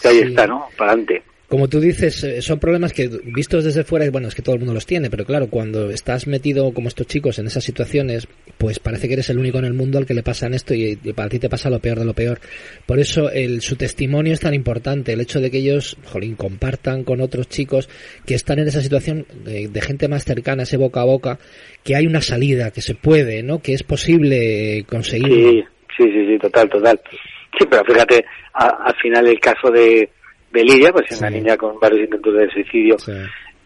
que 0.01 0.09
ahí 0.09 0.19
está, 0.21 0.47
¿no? 0.47 0.69
Para 0.77 0.93
adelante 0.93 1.23
como 1.53 1.69
tú 1.69 1.81
dices, 1.81 2.25
eh, 2.25 2.41
son 2.41 2.59
problemas 2.59 2.95
que 2.95 3.11
vistos 3.25 3.65
desde 3.65 3.85
fuera, 3.85 4.11
bueno, 4.11 4.27
es 4.27 4.35
que 4.35 4.41
todo 4.41 4.55
el 4.55 4.61
mundo 4.61 4.73
los 4.73 4.87
tiene, 4.87 5.11
pero 5.11 5.27
claro, 5.27 5.49
cuando 5.51 5.91
estás 5.91 6.27
metido 6.27 6.73
como 6.73 6.89
estos 6.89 7.07
chicos 7.07 7.39
en 7.39 7.47
esas 7.47 7.63
situaciones, 7.63 8.27
pues 8.57 8.79
parece 8.79 9.07
que 9.07 9.13
eres 9.13 9.29
el 9.29 9.39
único 9.39 9.59
en 9.59 9.67
el 9.67 9.75
mundo 9.75 9.99
al 9.99 10.07
que 10.07 10.15
le 10.15 10.23
pasan 10.23 10.55
esto 10.55 10.73
y, 10.73 10.97
para 11.15 11.29
ti 11.29 11.39
te 11.39 11.51
pasa 11.51 11.69
lo 11.69 11.79
peor 11.79 11.99
de 11.99 12.07
lo 12.07 12.15
peor. 12.15 12.41
Por 12.87 13.01
eso 13.01 13.31
el, 13.31 13.61
su 13.61 13.77
testimonio 13.77 14.33
es 14.33 14.41
tan 14.41 14.55
importante, 14.55 15.13
el 15.13 15.21
hecho 15.21 15.43
de 15.43 15.51
que 15.51 15.59
ellos, 15.59 15.99
jolín, 16.07 16.37
compartan 16.37 17.05
con 17.05 17.21
otros 17.21 17.51
chicos 17.51 17.91
que 18.25 18.35
están 18.35 18.59
en 18.59 18.69
esa 18.69 18.81
situación 18.81 19.27
de, 19.45 19.69
gente 19.83 20.09
más 20.09 20.25
cercana, 20.25 20.63
ese 20.63 20.79
boca 20.79 21.03
a 21.03 21.05
boca, 21.05 21.39
que 21.85 21.95
hay 21.95 22.07
una 22.07 22.23
salida, 22.23 22.71
que 22.71 22.81
se 22.81 22.95
puede, 22.95 23.43
¿no? 23.43 23.61
Que 23.61 23.75
es 23.75 23.83
posible 23.83 24.87
conseguir. 24.89 25.67
Sí, 25.99 26.05
sí, 26.05 26.27
sí, 26.29 26.39
total, 26.39 26.71
total. 26.71 26.99
Sí, 27.59 27.67
pero 27.69 27.85
fíjate, 27.85 28.25
al 28.55 28.95
final 29.03 29.27
el 29.27 29.39
caso 29.39 29.71
de 29.71 30.09
de 30.53 30.65
Lidia, 30.65 30.93
pues 30.93 31.07
es 31.11 31.19
una 31.21 31.31
niña 31.31 31.57
con 31.57 31.79
varios 31.81 32.03
intentos 32.03 32.35
de 32.35 32.51
suicidio 32.51 32.97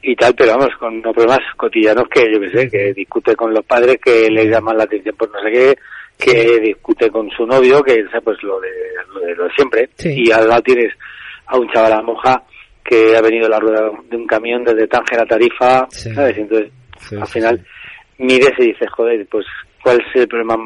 y 0.02 0.14
tal, 0.14 0.34
pero 0.36 0.52
vamos, 0.52 0.70
con 0.78 1.02
problemas 1.02 1.40
cotidianos 1.56 2.04
que 2.08 2.32
yo 2.32 2.40
qué 2.40 2.50
sé, 2.50 2.68
que 2.68 2.92
discute 2.94 3.34
con 3.34 3.52
los 3.52 3.64
padres, 3.64 3.98
que 4.02 4.30
le 4.30 4.48
llaman 4.48 4.76
la 4.76 4.84
atención 4.84 5.16
por 5.16 5.30
no 5.32 5.40
sé 5.40 5.50
qué, 5.50 5.76
que 6.16 6.60
discute 6.60 7.10
con 7.10 7.28
su 7.30 7.44
novio, 7.44 7.82
que 7.82 7.94
es 7.94 8.06
pues 8.22 8.40
lo 8.42 8.60
de, 8.60 9.34
lo 9.34 9.44
de, 9.44 9.50
siempre, 9.56 9.88
y 10.04 10.30
al 10.30 10.48
lado 10.48 10.62
tienes 10.62 10.92
a 11.46 11.58
un 11.58 11.68
chaval 11.72 11.92
a 11.92 12.02
moja 12.02 12.42
que 12.84 13.16
ha 13.16 13.20
venido 13.20 13.46
a 13.46 13.50
la 13.50 13.58
rueda 13.58 13.90
de 14.08 14.16
un 14.16 14.26
camión 14.26 14.62
desde 14.62 14.86
Tánger 14.86 15.20
a 15.20 15.26
Tarifa, 15.26 15.86
¿sabes? 15.90 16.38
Entonces, 16.38 16.70
al 17.20 17.26
final, 17.26 17.66
mides 18.18 18.52
y 18.58 18.66
dices, 18.66 18.88
joder, 18.92 19.26
pues, 19.28 19.44
¿cuál 19.82 20.00
es 20.00 20.20
el 20.20 20.28
problema 20.28 20.56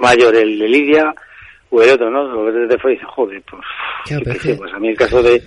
mayor, 0.00 0.36
el 0.36 0.58
de 0.58 0.68
Lidia 0.68 1.14
o 1.70 1.82
el 1.82 1.90
otro, 1.90 2.10
¿no? 2.10 2.24
Lo 2.24 2.44
ves 2.44 2.54
desde 2.54 2.78
fuera 2.78 2.94
y 2.94 2.98
dices, 2.98 3.12
joder, 3.14 3.42
pues, 3.50 4.56
pues 4.58 4.72
a 4.72 4.78
mí 4.78 4.88
el 4.88 4.96
caso 4.96 5.22
de 5.22 5.42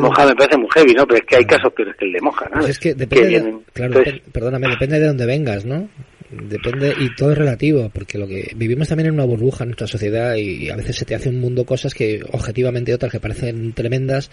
Moja 0.00 0.26
me 0.26 0.34
parece 0.34 0.58
muy 0.58 0.68
heavy, 0.74 0.92
¿no? 0.94 1.06
Pero 1.06 1.18
es 1.18 1.26
que 1.26 1.36
hay 1.36 1.44
casos 1.44 1.72
peores 1.72 1.96
que 1.96 2.04
el 2.04 2.12
de 2.12 2.20
Moja, 2.20 2.46
¿no? 2.46 2.58
Pues 2.58 2.70
es 2.70 2.78
que 2.78 2.94
depende, 2.94 3.54
claro, 3.72 4.02
perdóname, 4.32 4.68
depende 4.68 4.98
de 4.98 5.06
dónde 5.06 5.26
vengas, 5.26 5.64
¿no? 5.64 5.88
Depende, 6.28 6.92
y 6.98 7.14
todo 7.14 7.30
es 7.30 7.38
relativo, 7.38 7.88
porque 7.94 8.18
lo 8.18 8.26
que 8.26 8.50
vivimos 8.56 8.88
también 8.88 9.08
en 9.08 9.14
una 9.14 9.24
burbuja 9.24 9.62
en 9.62 9.68
nuestra 9.70 9.86
sociedad 9.86 10.34
y 10.34 10.68
a 10.70 10.76
veces 10.76 10.96
se 10.96 11.04
te 11.04 11.14
hace 11.14 11.28
un 11.28 11.40
mundo 11.40 11.64
cosas 11.64 11.94
que 11.94 12.20
objetivamente 12.32 12.92
otras 12.92 13.12
que 13.12 13.20
parecen 13.20 13.72
tremendas, 13.72 14.30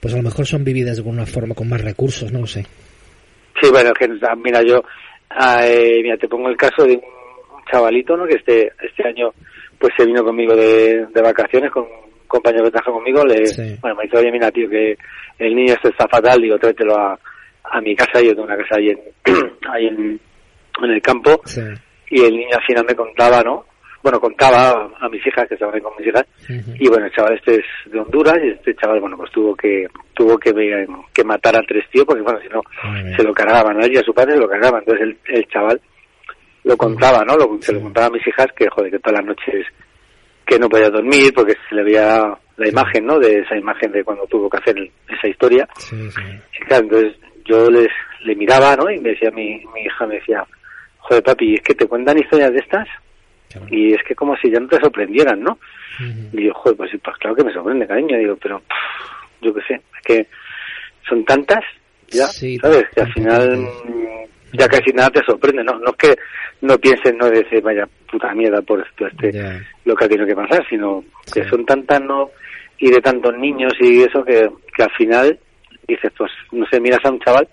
pues 0.00 0.14
a 0.14 0.16
lo 0.16 0.22
mejor 0.22 0.46
son 0.46 0.62
vividas 0.62 0.96
de 0.96 1.00
alguna 1.00 1.26
forma 1.26 1.56
con 1.56 1.68
más 1.68 1.82
recursos, 1.82 2.32
no 2.32 2.40
lo 2.40 2.46
sé. 2.46 2.64
Sí, 3.60 3.68
bueno, 3.70 3.92
que, 3.92 4.08
mira, 4.36 4.62
yo, 4.62 4.84
eh, 5.64 6.00
mira, 6.02 6.16
te 6.16 6.28
pongo 6.28 6.48
el 6.48 6.56
caso 6.56 6.84
de 6.84 6.94
un 6.94 7.64
chavalito, 7.70 8.16
¿no? 8.16 8.26
Que 8.26 8.36
este, 8.36 8.72
este 8.80 9.08
año 9.08 9.32
pues 9.84 9.92
se 9.98 10.06
vino 10.06 10.24
conmigo 10.24 10.56
de, 10.56 11.06
vacaciones 11.22 11.70
con 11.70 11.82
un 11.82 12.26
compañero 12.26 12.64
que 12.64 12.70
trabaja 12.70 12.90
conmigo, 12.90 13.22
le, 13.22 13.44
bueno, 13.82 13.96
me 13.96 14.04
dice, 14.04 14.16
oye, 14.16 14.32
mira, 14.32 14.50
tío, 14.50 14.66
que 14.66 14.96
el 15.38 15.54
niño 15.54 15.74
este 15.74 15.90
está 15.90 16.08
fatal, 16.08 16.40
digo, 16.40 16.56
tráetelo 16.56 16.96
a, 16.96 17.18
a 17.64 17.80
mi 17.82 17.94
casa, 17.94 18.22
yo 18.22 18.30
tengo 18.30 18.44
una 18.44 18.56
casa 18.56 18.76
ahí 18.78 18.88
en, 18.88 19.00
ahí 19.70 19.88
en, 19.88 20.18
en 20.82 20.90
el 20.90 21.02
campo, 21.02 21.38
y 22.08 22.22
el 22.22 22.34
niño 22.34 22.56
al 22.56 22.64
final 22.64 22.86
me 22.88 22.94
contaba, 22.94 23.42
¿no? 23.42 23.66
Bueno, 24.02 24.18
contaba 24.18 24.90
a, 24.98 25.08
mis 25.10 25.26
hijas, 25.26 25.46
que 25.48 25.54
estaban 25.54 25.74
ahí 25.74 25.82
con 25.82 25.92
mis 25.98 26.06
hijas, 26.06 26.24
y 26.48 26.88
bueno, 26.88 27.04
el 27.04 27.12
chaval 27.12 27.34
este 27.34 27.56
es 27.56 27.92
de 27.92 28.00
Honduras, 28.00 28.38
y 28.42 28.48
este 28.52 28.74
chaval, 28.76 29.00
bueno, 29.00 29.18
pues 29.18 29.30
tuvo 29.32 29.54
que, 29.54 29.86
tuvo 30.14 30.38
que, 30.38 30.50
que 31.12 31.24
matar 31.24 31.58
a 31.58 31.66
tres 31.68 31.84
tíos, 31.90 32.06
porque 32.06 32.22
bueno, 32.22 32.40
si 32.40 32.48
no, 32.48 32.62
se 33.14 33.22
lo 33.22 33.34
cargaban 33.34 33.82
a 33.82 33.84
él 33.84 33.92
y 33.92 33.98
a 33.98 34.02
su 34.02 34.14
padre 34.14 34.32
se 34.32 34.40
lo 34.40 34.48
cargaban, 34.48 34.80
entonces 34.80 35.08
el, 35.28 35.36
el 35.36 35.46
chaval 35.48 35.78
lo 36.64 36.76
contaba, 36.76 37.24
¿no? 37.24 37.36
Lo, 37.36 37.58
se 37.60 37.72
lo 37.72 37.80
contaba 37.80 38.06
a 38.06 38.10
mis 38.10 38.26
hijas 38.26 38.46
que, 38.56 38.68
joder, 38.68 38.90
que 38.90 38.98
todas 38.98 39.20
las 39.20 39.26
noches 39.26 39.66
que 40.46 40.58
no 40.58 40.68
podía 40.68 40.90
dormir 40.90 41.32
porque 41.34 41.54
se 41.68 41.74
le 41.74 41.84
veía 41.84 42.36
la 42.56 42.68
imagen, 42.68 43.06
¿no? 43.06 43.18
De 43.18 43.40
esa 43.40 43.56
imagen 43.56 43.92
de 43.92 44.04
cuando 44.04 44.26
tuvo 44.26 44.48
que 44.48 44.58
hacer 44.58 44.76
esa 45.08 45.28
historia. 45.28 45.68
Sí, 45.76 46.08
entonces 46.68 47.14
yo 47.44 47.70
les 47.70 47.88
le 48.24 48.34
miraba, 48.34 48.76
¿no? 48.76 48.90
Y 48.90 48.98
me 49.00 49.10
decía 49.10 49.30
mi, 49.30 49.62
mi 49.74 49.82
hija, 49.82 50.06
me 50.06 50.16
decía, 50.16 50.44
joder, 50.98 51.22
papi, 51.22 51.54
es 51.54 51.62
que 51.62 51.74
te 51.74 51.86
cuentan 51.86 52.18
historias 52.18 52.52
de 52.52 52.58
estas 52.58 52.88
y 53.70 53.92
es 53.92 54.02
que 54.06 54.14
como 54.14 54.36
si 54.36 54.50
ya 54.50 54.58
no 54.58 54.68
te 54.68 54.80
sorprendieran, 54.80 55.40
¿no? 55.40 55.58
Y 56.32 56.46
yo, 56.46 56.54
joder, 56.54 56.76
pues, 56.76 56.90
pues, 57.02 57.16
claro 57.18 57.36
que 57.36 57.44
me 57.44 57.52
sorprende, 57.52 57.86
cariño. 57.86 58.18
Digo, 58.18 58.36
pero 58.36 58.62
yo 59.40 59.54
qué 59.54 59.60
sé, 59.68 59.74
es 59.74 60.02
que 60.04 60.26
son 61.08 61.24
tantas, 61.24 61.62
ya, 62.08 62.26
¿sabes? 62.26 62.84
Que 62.94 63.00
al 63.02 63.12
final 63.12 63.68
ya 64.52 64.68
casi 64.68 64.92
nada 64.92 65.10
te 65.10 65.24
sorprende, 65.24 65.62
¿no? 65.62 65.78
No 65.78 65.90
es 65.90 65.96
que 65.96 66.16
no 66.64 66.78
pienses, 66.78 67.14
no 67.14 67.26
de 67.26 67.42
decir, 67.42 67.62
vaya 67.62 67.86
puta 68.10 68.34
mierda 68.34 68.62
por 68.62 68.80
esto, 68.80 69.06
este, 69.06 69.62
lo 69.84 69.94
que 69.94 70.04
ha 70.04 70.08
tenido 70.08 70.26
que 70.26 70.34
pasar, 70.34 70.66
sino 70.68 71.04
que 71.32 71.44
son 71.48 71.64
tantas, 71.66 72.00
¿no? 72.00 72.30
Y 72.78 72.90
de 72.90 73.00
tantos 73.00 73.36
niños 73.36 73.72
y 73.80 74.02
eso 74.02 74.24
que, 74.24 74.48
que 74.74 74.82
al 74.82 74.90
final 74.92 75.38
dices, 75.86 76.10
pues, 76.16 76.32
no 76.52 76.66
sé, 76.66 76.80
miras 76.80 77.04
a 77.04 77.10
un 77.10 77.20
chaval 77.20 77.46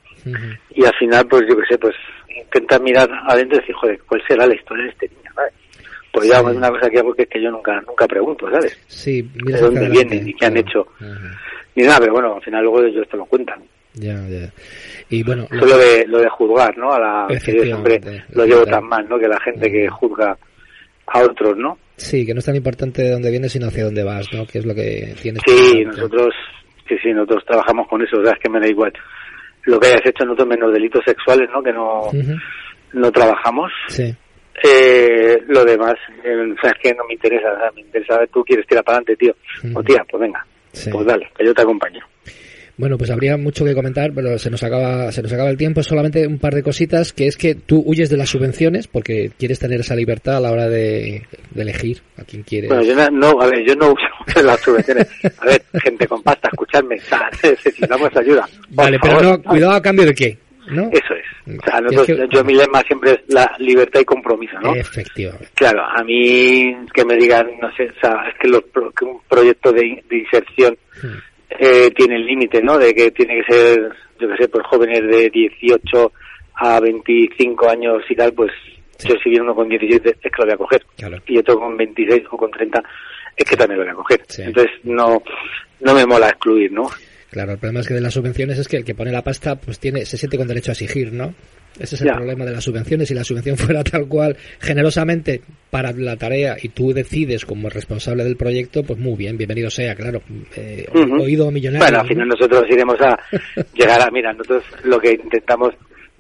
y 0.70 0.86
al 0.86 0.94
final, 0.96 1.28
pues 1.28 1.44
yo 1.50 1.58
qué 1.58 1.64
sé, 1.70 1.78
pues 1.78 1.96
intentas 2.36 2.82
mirar 2.82 3.10
adentro 3.28 3.58
y 3.58 3.62
decir, 3.62 3.76
joder, 3.76 4.00
¿cuál 4.08 4.24
será 4.28 4.46
la 4.46 4.56
historia 4.56 4.86
de 4.86 4.92
este 4.92 5.10
niño, 5.10 5.32
¿sabes? 5.36 5.54
Pues 6.14 6.30
ya 6.30 6.40
es 6.40 6.44
una 6.44 6.70
cosa 6.70 6.90
que 6.90 7.00
hago 7.00 7.14
que 7.14 7.24
es 7.24 7.30
que 7.30 7.42
yo 7.42 7.52
nunca 7.52 7.82
nunca 7.82 8.08
pregunto, 8.08 8.50
¿sabes? 8.50 8.80
Sí, 8.88 9.22
de 9.34 9.60
dónde 9.60 9.90
vienen 9.90 10.28
y 10.28 10.34
qué 10.34 10.46
han 10.46 10.58
hecho. 10.58 10.88
Ni 11.76 11.84
nada, 11.84 12.00
pero 12.00 12.14
bueno, 12.14 12.36
al 12.36 12.42
final 12.44 12.64
luego 12.64 12.84
ellos 12.84 13.08
te 13.10 13.18
lo 13.18 13.26
cuentan. 13.26 13.62
Ya, 13.94 14.16
ya. 14.28 14.50
Y 15.10 15.24
bueno, 15.24 15.48
lo, 15.50 15.78
de, 15.78 16.06
lo 16.08 16.20
de 16.20 16.30
juzgar, 16.30 16.78
¿no? 16.78 16.94
A 16.94 17.00
la, 17.00 17.28
que 17.28 17.56
yo 17.56 17.64
siempre 17.64 18.00
lo 18.30 18.46
llevo 18.46 18.66
tan 18.66 18.86
mal, 18.86 19.08
¿no? 19.10 19.20
Que 19.20 19.28
la 19.28 19.40
gente 19.42 19.70
que 19.70 19.90
juzga 19.90 20.38
a 21.08 21.20
otros, 21.20 21.58
¿no? 21.58 21.78
Sí, 21.98 22.26
que 22.26 22.34
no 22.34 22.40
es 22.40 22.46
tan 22.46 22.56
importante 22.56 23.02
de 23.02 23.12
dónde 23.12 23.30
vienes, 23.30 23.52
sino 23.52 23.68
hacia 23.68 23.84
dónde 23.84 24.04
vas, 24.04 24.28
¿no? 24.34 24.46
Que 24.46 24.60
es 24.60 24.66
lo 24.66 24.74
que 24.74 25.14
tienes. 25.22 25.42
Sí, 25.46 25.84
nosotros, 25.86 26.34
sí, 26.88 26.96
sí, 27.04 27.12
nosotros 27.12 27.44
trabajamos 27.46 27.88
con 27.88 28.02
eso, 28.02 28.18
o 28.18 28.24
sea, 28.24 28.34
es 28.34 28.40
que 28.40 28.50
me 28.50 28.60
da 28.60 28.68
igual 28.68 28.94
lo 29.64 29.80
que 29.80 29.88
hayas 29.88 30.06
hecho 30.06 30.24
en 30.24 30.30
otros 30.30 30.48
menos 30.48 30.74
delitos 30.74 31.04
sexuales, 31.06 31.50
¿no? 31.54 31.62
Que 31.62 31.74
no, 31.74 32.10
no 32.94 33.12
trabajamos. 33.12 33.72
Sí. 33.90 34.14
Eh, 34.64 35.38
lo 35.48 35.64
demás, 35.66 35.96
eh, 36.24 36.36
o 36.36 36.62
sea, 36.62 36.72
es 36.72 36.82
que 36.82 36.94
no 36.94 37.04
me 37.08 37.14
interesa, 37.14 37.52
o 37.54 37.58
sea, 37.58 37.72
me 37.76 37.82
interesa, 37.82 38.20
tú 38.32 38.44
quieres 38.44 38.66
tirar 38.68 38.84
para 38.84 38.98
adelante, 38.98 39.16
tío. 39.18 39.36
O 39.74 39.84
tía, 39.84 40.04
pues 40.10 40.22
venga, 40.22 40.46
pues 40.92 41.06
dale, 41.06 41.30
que 41.38 41.46
yo 41.46 41.54
te 41.54 41.62
acompaño. 41.62 42.06
Bueno, 42.82 42.98
pues 42.98 43.12
habría 43.12 43.38
mucho 43.38 43.64
que 43.64 43.76
comentar, 43.76 44.12
pero 44.12 44.40
se 44.40 44.50
nos 44.50 44.64
acaba, 44.64 45.12
se 45.12 45.22
nos 45.22 45.32
acaba 45.32 45.52
el 45.52 45.56
tiempo. 45.56 45.84
Solamente 45.84 46.26
un 46.26 46.40
par 46.40 46.56
de 46.56 46.64
cositas, 46.64 47.14
que 47.14 47.28
es 47.28 47.38
que 47.38 47.54
tú 47.54 47.84
huyes 47.86 48.10
de 48.10 48.18
las 48.18 48.30
subvenciones 48.30 48.88
porque 48.88 49.30
quieres 49.38 49.60
tener 49.60 49.82
esa 49.82 49.96
libertad 49.96 50.38
a 50.38 50.40
la 50.40 50.52
hora 50.52 50.68
de, 50.68 51.22
elegir 51.56 52.02
a 52.18 52.24
quien 52.24 52.42
quieres. 52.42 52.70
Bueno, 52.70 52.82
yo 52.82 52.96
no, 53.12 53.40
a 53.40 53.46
ver, 53.46 53.64
yo 53.68 53.76
no 53.76 53.92
uso 53.92 54.08
de 54.36 54.42
las 54.48 54.60
subvenciones. 54.62 55.08
A 55.38 55.46
ver, 55.46 55.62
gente 55.84 56.08
con 56.08 56.24
pasta, 56.24 56.50
escuchadme, 56.52 56.98
necesitamos 57.44 58.10
ayuda. 58.18 58.50
Vale, 58.72 58.98
pero 59.00 59.22
no, 59.22 59.44
cuidado 59.44 59.74
a 59.74 59.82
cambio 59.84 60.08
de 60.08 60.16
qué. 60.16 60.38
¿no? 60.72 60.90
Eso 60.92 61.14
es. 61.14 61.60
O 61.60 61.64
sea, 61.64 61.82
nosotros, 61.82 62.30
yo 62.32 62.44
mi 62.44 62.56
lema 62.56 62.82
siempre 62.82 63.12
es 63.12 63.20
la 63.28 63.56
libertad 63.60 64.00
y 64.00 64.06
compromiso, 64.06 64.60
¿no? 64.60 64.74
Efectivamente. 64.74 65.50
Claro, 65.54 65.84
a 65.84 66.04
mí 66.04 66.76
que 66.94 67.06
me 67.06 67.16
digan, 67.18 67.48
no 67.62 67.72
sé, 67.76 67.90
o 67.90 68.00
sea, 68.00 68.28
es 68.28 68.40
que, 68.40 68.48
los, 68.48 68.64
que 68.98 69.06
un 69.06 69.22
proyecto 69.28 69.72
de, 69.72 70.02
inserción 70.10 70.76
hmm. 71.04 71.31
Eh, 71.60 71.92
tiene 71.92 72.16
el 72.16 72.26
límite, 72.26 72.62
¿no? 72.62 72.78
De 72.78 72.94
que 72.94 73.12
tiene 73.12 73.42
que 73.42 73.54
ser, 73.54 73.92
yo 74.20 74.28
qué 74.30 74.38
sé, 74.38 74.48
por 74.48 74.64
jóvenes 74.64 75.02
de 75.02 75.30
18 75.30 76.12
a 76.56 76.80
25 76.80 77.70
años 77.70 78.04
y 78.10 78.16
tal, 78.16 78.34
pues 78.34 78.52
yo 79.00 79.16
si 79.24 79.30
viene 79.30 79.44
uno 79.44 79.56
con 79.56 79.68
17 79.68 80.10
es 80.10 80.16
que 80.16 80.30
lo 80.38 80.46
voy 80.46 80.54
a 80.54 80.58
coger. 80.58 80.86
Y 81.28 81.38
otro 81.40 81.60
con 81.60 81.76
26 81.76 82.24
o 82.30 82.38
con 82.38 82.52
30 82.52 82.84
es 83.36 83.50
que 83.50 83.58
también 83.58 83.80
lo 83.80 83.86
voy 83.86 83.94
a 83.94 83.96
coger. 83.96 84.22
Entonces 84.38 84.72
no, 84.84 85.22
no 85.80 85.94
me 85.94 86.06
mola 86.06 86.30
excluir, 86.30 86.72
¿no? 86.72 86.90
Claro, 87.32 87.54
el 87.54 87.58
problema 87.60 87.80
es 87.80 87.88
que 87.88 87.94
de 87.94 88.02
las 88.02 88.14
subvenciones 88.14 88.60
es 88.60 88.68
que 88.68 88.76
el 88.78 88.84
que 88.84 88.94
pone 88.94 89.12
la 89.12 89.24
pasta 89.24 89.56
pues 89.56 89.80
tiene 89.80 90.06
se 90.06 90.18
siente 90.18 90.38
con 90.38 90.48
derecho 90.48 90.72
a 90.72 90.74
exigir, 90.74 91.14
¿no? 91.14 91.34
Ese 91.80 91.96
es 91.96 92.02
el 92.02 92.10
problema 92.10 92.44
de 92.44 92.52
las 92.52 92.66
subvenciones. 92.66 93.08
Si 93.08 93.14
la 93.14 93.24
subvención 93.24 93.58
fuera 93.58 93.84
tal 93.84 94.08
cual, 94.08 94.36
generosamente 94.60 95.42
para 95.70 95.94
la 95.94 96.18
tarea 96.18 96.58
y 96.62 96.70
tú 96.70 96.92
decides 96.92 97.46
como 97.46 97.70
responsable 97.70 98.26
del 98.26 98.36
proyecto, 98.36 98.84
pues 98.84 99.00
muy 99.00 99.16
bien, 99.16 99.38
bienvenido 99.38 99.70
sea, 99.70 99.96
claro. 99.96 100.22
Eh, 100.58 100.86
Oído 100.94 101.50
millonario. 101.52 101.86
Bueno, 101.86 102.02
al 102.02 102.08
final 102.08 102.28
nosotros 102.28 102.66
iremos 102.70 103.00
a 103.00 103.18
llegar 103.74 104.02
a, 104.02 104.12
mira, 104.12 104.34
nosotros 104.34 104.66
lo 104.84 105.00
que 105.00 105.12
intentamos 105.12 105.74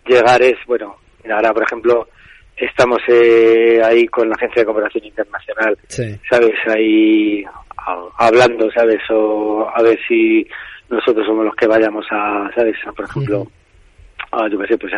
llegar 0.07 0.41
es, 0.41 0.55
bueno, 0.65 0.95
ahora 1.29 1.53
por 1.53 1.63
ejemplo 1.63 2.07
estamos 2.55 2.99
eh, 3.09 3.81
ahí 3.83 4.05
con 4.07 4.29
la 4.29 4.35
Agencia 4.35 4.61
de 4.61 4.65
Cooperación 4.65 5.05
Internacional, 5.05 5.77
¿sabes? 5.87 6.55
Ahí 6.67 7.43
hablando, 8.17 8.69
¿sabes? 8.71 9.01
O 9.09 9.67
a 9.73 9.81
ver 9.81 9.99
si 10.07 10.47
nosotros 10.91 11.25
somos 11.25 11.45
los 11.45 11.55
que 11.55 11.67
vayamos 11.67 12.05
a, 12.11 12.49
¿sabes? 12.55 12.75
por 12.95 13.05
ejemplo, 13.05 13.47
a, 14.31 14.47
yo 14.49 14.59
qué 14.59 14.67
sé, 14.67 14.77
pues 14.77 14.93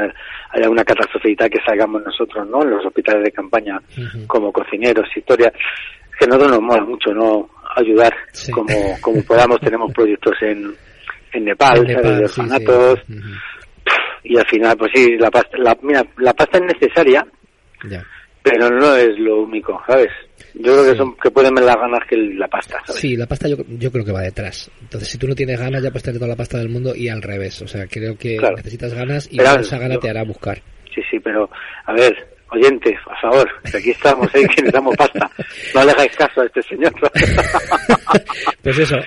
haya 0.52 0.70
una 0.70 0.84
catástrofe 0.84 1.36
que 1.36 1.60
salgamos 1.66 2.04
nosotros, 2.04 2.48
¿no? 2.50 2.64
En 2.64 2.72
los 2.72 2.86
hospitales 2.86 3.24
de 3.24 3.32
campaña 3.32 3.80
como 4.28 4.52
cocineros, 4.52 5.08
historia. 5.16 5.52
que 6.20 6.28
nosotros 6.28 6.52
nos 6.52 6.62
mola 6.62 6.84
mucho, 6.84 7.14
¿no? 7.14 7.50
Ayudar 7.76 8.14
como, 8.52 8.74
como 9.02 9.24
podamos. 9.24 9.60
Tenemos 9.60 9.92
proyectos 9.96 10.34
en, 10.42 10.74
en 11.32 11.46
Nepal, 11.46 11.88
¿sabes? 11.88 12.18
De 12.18 12.24
orfanatos. 12.26 13.00
Y 14.24 14.38
al 14.38 14.46
final, 14.48 14.78
pues 14.78 14.92
sí, 14.96 15.18
la 15.18 15.30
pasta, 15.30 15.58
la, 15.58 15.78
mira, 15.82 16.04
la 16.18 16.34
pasta 16.34 16.58
es 16.58 16.80
necesaria, 16.80 17.26
pero 18.42 18.70
no 18.70 18.96
es 18.96 19.20
lo 19.20 19.42
único, 19.42 19.82
¿sabes? 19.88 20.10
Yo 20.56 20.74
creo 20.74 20.92
que 20.92 20.98
son 20.98 21.16
que 21.16 21.32
pueden 21.32 21.56
ver 21.56 21.66
las 21.66 21.76
ganas 21.76 22.02
que 22.08 22.16
la 22.16 22.48
pasta. 22.48 22.80
¿sabes? 22.86 23.02
Sí, 23.02 23.16
la 23.16 23.26
pasta 23.26 23.48
yo, 23.48 23.58
yo 23.68 23.92
creo 23.92 24.06
que 24.06 24.12
va 24.12 24.22
detrás. 24.22 24.70
Entonces, 24.82 25.10
si 25.10 25.18
tú 25.18 25.28
no 25.28 25.36
tienes 25.36 25.60
ganas, 25.60 25.82
ya 25.82 25.90
puedes 25.90 26.04
tener 26.04 26.20
toda 26.20 26.30
la 26.30 26.36
pasta 26.36 26.58
del 26.58 26.70
mundo 26.70 26.96
y 26.96 27.10
al 27.10 27.22
revés. 27.22 27.62
O 27.62 27.68
sea, 27.68 27.88
creo 27.88 28.18
que 28.18 28.40
necesitas 28.56 28.94
ganas 28.94 29.28
y 29.32 29.40
esa 29.40 29.78
gana 29.78 29.98
te 29.98 30.10
hará 30.10 30.24
buscar. 30.24 30.62
Sí, 30.94 31.02
sí, 31.10 31.20
pero 31.20 31.50
a 31.86 31.94
ver, 31.94 32.16
oyentes, 32.54 32.94
por 33.04 33.18
favor, 33.20 33.50
que 33.70 33.78
aquí 33.78 33.90
estamos, 33.92 34.28
¿eh? 34.36 34.42
que 34.56 34.62
necesitamos 34.62 34.96
pasta. 34.96 35.30
No 35.74 35.84
le 35.84 35.92
hagáis 35.92 36.16
caso 36.16 36.42
a 36.42 36.46
este 36.46 36.62
señor. 36.64 36.94
pues 38.62 38.80
eso, 38.80 38.98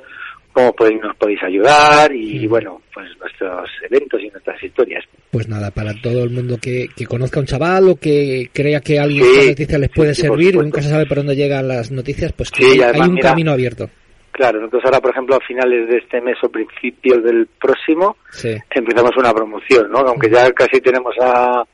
cómo 0.52 0.74
podéis, 0.74 1.00
nos 1.04 1.16
podéis 1.18 1.44
ayudar 1.44 2.12
y, 2.12 2.48
bueno, 2.48 2.82
pues 2.92 3.08
nuestros 3.20 3.70
eventos 3.88 4.20
y 4.24 4.30
nuestras 4.30 4.64
historias. 4.64 5.06
Pues 5.30 5.48
nada, 5.48 5.70
para 5.70 5.94
todo 6.02 6.24
el 6.24 6.32
mundo 6.32 6.58
que, 6.60 6.88
que 6.96 7.06
conozca 7.06 7.40
a 7.40 7.42
un 7.42 7.48
chaval 7.48 7.90
o 7.90 7.96
que 7.96 8.50
crea 8.52 8.82
que 8.82 8.98
alguien 8.98 9.24
sí, 9.24 9.50
noticias 9.50 9.80
les 9.80 9.92
puede 9.92 10.16
servir, 10.16 10.56
nunca 10.56 10.82
se 10.82 10.90
sabe 10.90 11.06
por 11.06 11.18
dónde 11.18 11.36
llegan 11.36 11.68
las 11.68 11.92
noticias, 11.92 12.34
pues 12.34 12.50
que 12.50 12.84
hay 12.84 13.02
un 13.02 13.18
camino 13.18 13.52
abierto. 13.52 13.88
Claro, 14.40 14.62
nosotros 14.62 14.86
ahora, 14.86 15.02
por 15.02 15.12
ejemplo, 15.12 15.36
a 15.36 15.46
finales 15.46 15.90
de 15.90 15.98
este 15.98 16.22
mes 16.22 16.38
o 16.42 16.48
principios 16.48 17.22
del 17.22 17.46
próximo, 17.60 18.16
empezamos 18.72 19.12
una 19.18 19.34
promoción, 19.34 19.92
¿no? 19.92 19.98
Aunque 19.98 20.32
ya 20.32 20.50
casi 20.54 20.80
tenemos 20.80 21.14
a, 21.22 21.66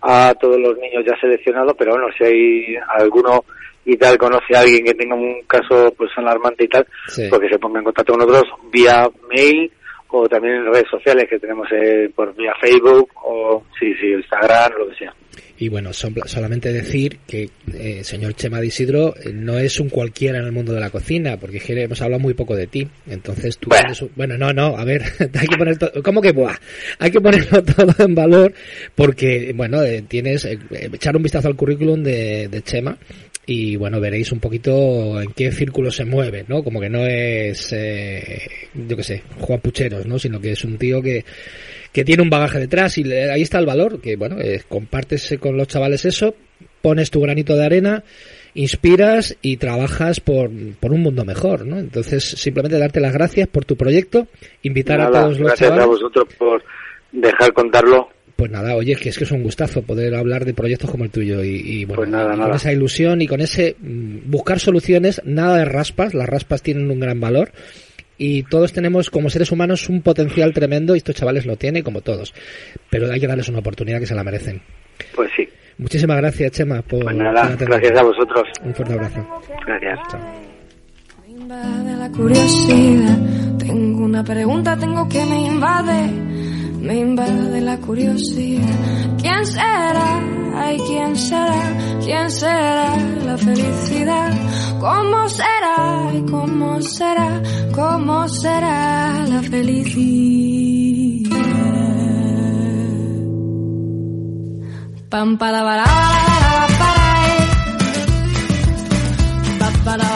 a 0.00 0.32
todos 0.34 0.60
los 0.60 0.78
niños 0.78 1.02
ya 1.04 1.18
seleccionados, 1.20 1.74
pero 1.76 1.90
bueno, 1.90 2.06
si 2.16 2.22
hay 2.22 2.76
alguno 3.00 3.44
y 3.84 3.96
tal 3.96 4.16
conoce 4.16 4.54
a 4.54 4.60
alguien 4.60 4.84
que 4.84 4.94
tenga 4.94 5.16
un 5.16 5.42
caso 5.48 5.92
pues 5.98 6.08
alarmante 6.14 6.62
y 6.62 6.68
tal, 6.68 6.86
porque 7.28 7.48
se 7.48 7.58
ponga 7.58 7.80
en 7.80 7.84
contacto 7.86 8.12
con 8.12 8.20
nosotros 8.20 8.60
vía 8.70 9.08
mail 9.28 9.72
o 10.14 10.28
también 10.28 10.56
en 10.56 10.72
redes 10.72 10.88
sociales 10.90 11.26
que 11.28 11.38
tenemos 11.38 11.66
eh, 11.72 12.10
por 12.14 12.34
vía 12.34 12.52
Facebook 12.60 13.10
o 13.24 13.64
sí, 13.78 13.92
sí, 14.00 14.12
Instagram, 14.12 14.72
lo 14.78 14.88
que 14.88 14.96
sea. 14.96 15.14
Y 15.56 15.68
bueno, 15.68 15.92
solamente 15.92 16.72
decir 16.72 17.18
que 17.26 17.48
eh, 17.72 18.02
señor 18.02 18.34
Chema 18.34 18.60
de 18.60 18.66
Isidro 18.66 19.14
eh, 19.16 19.30
no 19.32 19.58
es 19.58 19.78
un 19.78 19.88
cualquiera 19.88 20.38
en 20.38 20.46
el 20.46 20.52
mundo 20.52 20.72
de 20.72 20.80
la 20.80 20.90
cocina, 20.90 21.36
porque 21.36 21.60
hemos 21.68 22.00
hablado 22.02 22.20
muy 22.20 22.34
poco 22.34 22.56
de 22.56 22.66
ti. 22.66 22.88
Entonces 23.08 23.58
tú 23.58 23.68
bueno, 23.68 23.94
bueno 24.16 24.38
no, 24.38 24.52
no, 24.52 24.76
a 24.76 24.84
ver, 24.84 25.02
hay 25.38 25.46
que 25.46 25.56
poner 25.56 25.78
todo, 25.78 26.02
¿cómo 26.02 26.20
que 26.20 26.32
buah? 26.32 26.56
Hay 26.98 27.10
que 27.10 27.20
ponerlo 27.20 27.62
todo 27.76 28.04
en 28.04 28.14
valor 28.14 28.52
porque, 28.94 29.52
bueno, 29.54 29.78
tienes, 30.08 30.44
echar 30.44 31.16
un 31.16 31.22
vistazo 31.22 31.48
al 31.48 31.56
currículum 31.56 32.02
de, 32.02 32.48
de 32.48 32.62
Chema 32.62 32.96
y 33.46 33.76
bueno, 33.76 34.00
veréis 34.00 34.32
un 34.32 34.40
poquito 34.40 35.20
en 35.20 35.32
qué 35.32 35.52
círculo 35.52 35.90
se 35.90 36.04
mueve, 36.04 36.44
¿no? 36.48 36.62
Como 36.62 36.80
que 36.80 36.88
no 36.88 37.06
es, 37.06 37.72
eh, 37.72 38.42
yo 38.74 38.96
qué 38.96 39.02
sé, 39.02 39.22
Juan 39.40 39.60
Pucheros, 39.60 40.06
¿no? 40.06 40.18
Sino 40.18 40.40
que 40.40 40.52
es 40.52 40.64
un 40.64 40.78
tío 40.78 41.02
que, 41.02 41.24
que 41.92 42.04
tiene 42.04 42.22
un 42.22 42.30
bagaje 42.30 42.58
detrás 42.58 42.96
y 42.96 43.12
ahí 43.12 43.42
está 43.42 43.58
el 43.58 43.66
valor, 43.66 44.00
que 44.00 44.16
bueno, 44.16 44.40
eh, 44.40 44.62
compartes 44.68 45.36
con 45.38 45.56
los 45.56 45.68
chavales 45.68 46.04
eso, 46.06 46.34
pones 46.80 47.10
tu 47.10 47.20
granito 47.20 47.54
de 47.54 47.66
arena, 47.66 48.04
inspiras 48.54 49.36
y 49.42 49.58
trabajas 49.58 50.20
por, 50.20 50.50
por 50.80 50.92
un 50.92 51.02
mundo 51.02 51.24
mejor, 51.24 51.66
¿no? 51.66 51.78
Entonces, 51.78 52.24
simplemente 52.24 52.78
darte 52.78 53.00
las 53.00 53.12
gracias 53.12 53.48
por 53.48 53.66
tu 53.66 53.76
proyecto, 53.76 54.26
invitar 54.62 55.00
a 55.02 55.10
todos 55.10 55.38
los 55.38 55.48
gracias 55.48 55.70
a 55.70 55.86
vosotros 55.86 56.26
por 56.38 56.62
dejar 57.12 57.52
contarlo 57.52 58.13
pues 58.36 58.50
nada, 58.50 58.74
oye, 58.74 58.96
que 58.96 59.10
es 59.10 59.18
que 59.18 59.24
es 59.24 59.30
un 59.30 59.42
gustazo 59.42 59.82
poder 59.82 60.14
hablar 60.14 60.44
de 60.44 60.54
proyectos 60.54 60.90
como 60.90 61.04
el 61.04 61.10
tuyo 61.10 61.42
y, 61.44 61.84
bueno, 61.84 62.02
pues 62.02 62.36
con 62.36 62.54
esa 62.54 62.72
ilusión 62.72 63.22
y 63.22 63.28
con 63.28 63.40
ese 63.40 63.76
mm, 63.78 64.30
buscar 64.30 64.58
soluciones, 64.58 65.22
nada 65.24 65.58
de 65.58 65.64
raspas, 65.64 66.14
las 66.14 66.28
raspas 66.28 66.62
tienen 66.62 66.90
un 66.90 66.98
gran 66.98 67.20
valor 67.20 67.52
y 68.18 68.42
todos 68.44 68.72
tenemos 68.72 69.10
como 69.10 69.30
seres 69.30 69.52
humanos 69.52 69.88
un 69.88 70.02
potencial 70.02 70.52
tremendo 70.52 70.94
y 70.94 70.98
estos 70.98 71.14
chavales 71.14 71.46
lo 71.46 71.56
tienen 71.56 71.82
como 71.84 72.00
todos, 72.00 72.34
pero 72.90 73.10
hay 73.10 73.20
que 73.20 73.26
darles 73.26 73.48
una 73.48 73.60
oportunidad 73.60 74.00
que 74.00 74.06
se 74.06 74.14
la 74.14 74.24
merecen. 74.24 74.60
Pues 75.14 75.30
sí. 75.36 75.48
Muchísimas 75.78 76.16
gracias, 76.18 76.52
Chema, 76.52 76.82
por 76.82 77.04
pues 77.04 77.16
nada, 77.16 77.56
gracias 77.58 77.98
a 77.98 78.02
vosotros. 78.02 78.48
Un 78.64 78.74
fuerte 78.74 78.94
abrazo. 78.94 79.42
Gracias. 79.66 79.98
la 81.48 82.10
curiosidad, 82.10 83.18
tengo 83.58 84.04
una 84.04 84.24
pregunta, 84.24 84.76
tengo 84.76 85.08
que 85.08 85.24
me 85.26 85.46
invade 85.46 86.23
me 86.84 86.98
invade 86.98 87.60
la 87.62 87.78
curiosidad. 87.78 89.16
¿Quién 89.20 89.46
será? 89.46 90.22
Ay, 90.56 90.78
¿quién 90.86 91.16
será? 91.16 91.98
¿Quién 92.04 92.30
será 92.30 92.96
la 93.24 93.38
felicidad? 93.38 94.30
¿Cómo 94.78 95.28
será? 95.28 96.08
Ay, 96.08 96.24
¿cómo 96.30 96.80
será? 96.82 97.42
¿Cómo 97.74 98.28
será 98.28 99.24
la 99.26 99.42
felicidad? 99.42 100.24
Pam 105.08 105.38
para 105.38 105.62
para 105.64 105.84
para 109.84 110.14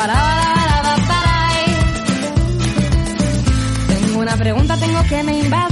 Tengo 3.89 4.21
una 4.21 4.37
pregunta, 4.37 4.77
tengo 4.77 5.03
que 5.09 5.23
me 5.23 5.39
invade 5.39 5.68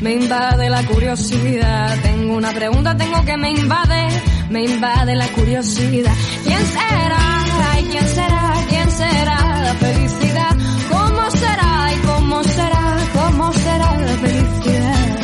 me 0.00 0.12
invade 0.14 0.70
la 0.70 0.82
curiosidad. 0.84 1.96
Tengo 2.02 2.36
una 2.36 2.52
pregunta, 2.52 2.96
tengo 2.96 3.24
que 3.24 3.36
me 3.36 3.50
invade, 3.50 4.08
me 4.50 4.64
invade 4.64 5.14
la 5.14 5.28
curiosidad. 5.28 6.14
¿Quién 6.44 6.66
será? 6.66 7.44
Ay, 7.72 7.84
¿quién 7.90 8.06
será? 8.08 8.52
¿Quién 8.68 8.90
será 8.90 9.62
la 9.62 9.74
felicidad? 9.74 10.56
¿Cómo 10.90 11.30
será? 11.30 11.90
¿Y 11.94 12.06
cómo 12.06 12.44
será? 12.44 12.96
¿Cómo 13.12 13.52
será 13.52 13.96
la 13.98 14.16
felicidad? 14.24 15.18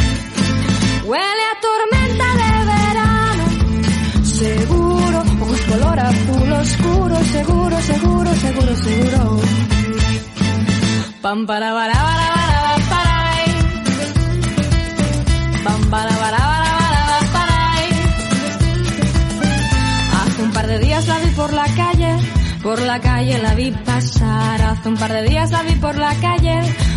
Huele 1.05 1.45
a 1.53 1.61
tormenta 1.67 2.27
de 2.43 2.53
verano, 2.75 3.45
seguro, 4.25 5.19
ojos 5.41 5.61
color 5.63 6.01
azul 6.01 6.53
oscuro, 6.53 7.25
seguro, 7.25 7.81
seguro, 7.83 8.35
seguro, 8.35 8.77
seguro. 8.77 9.41
Pam 11.21 11.47
para 11.47 11.73
para 11.73 11.93
para 11.95 12.44
por 21.45 21.53
la 21.53 21.67
calle 21.77 22.17
por 22.63 22.81
la 22.81 22.99
calle 23.01 23.37
la 23.39 23.55
vi 23.55 23.71
pasar. 23.71 24.63
Hace 24.63 24.89
un 24.89 24.97
par 24.97 25.13
de 25.13 25.23
días 25.25 25.51
la 25.51 25.61
vi 25.63 25.75
por 25.75 25.95
la 25.97 26.15
calle, 26.15 26.57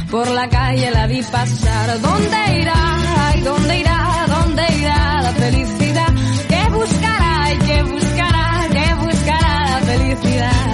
por 0.10 0.28
la 0.32 0.48
calle 0.48 0.90
la 0.92 1.06
vi 1.08 1.22
pasar. 1.24 2.00
¿Dónde 2.00 2.40
irá? 2.62 2.82
Ay, 3.26 3.42
¿dónde 3.42 3.80
irá? 3.80 4.00
¿Dónde 4.36 4.64
irá 4.80 5.22
la 5.22 5.32
felicidad? 5.44 6.12
¿Qué 6.48 6.64
buscará? 6.78 7.54
¿Y 7.54 7.58
qué 7.68 7.84
buscará? 7.84 8.46
¿Qué 8.78 8.88
buscará 9.06 9.54
la 9.74 9.80
felicidad? 9.92 10.68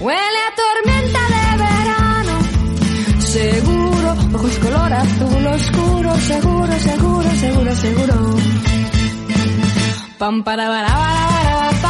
Huele 0.00 0.40
a 0.48 0.52
tormenta 0.62 1.22
de 1.34 1.44
verano, 1.64 2.34
seguro, 3.36 4.08
ojos 4.34 4.56
color 4.64 4.92
azul 4.92 5.46
oscuro, 5.46 6.10
seguro, 6.32 6.72
seguro, 6.88 7.30
seguro, 7.44 7.74
seguro. 7.76 8.16
Pam 10.18 10.42
para 10.44 10.66
para 10.68 10.88
para 10.88 11.70
para 11.80 11.89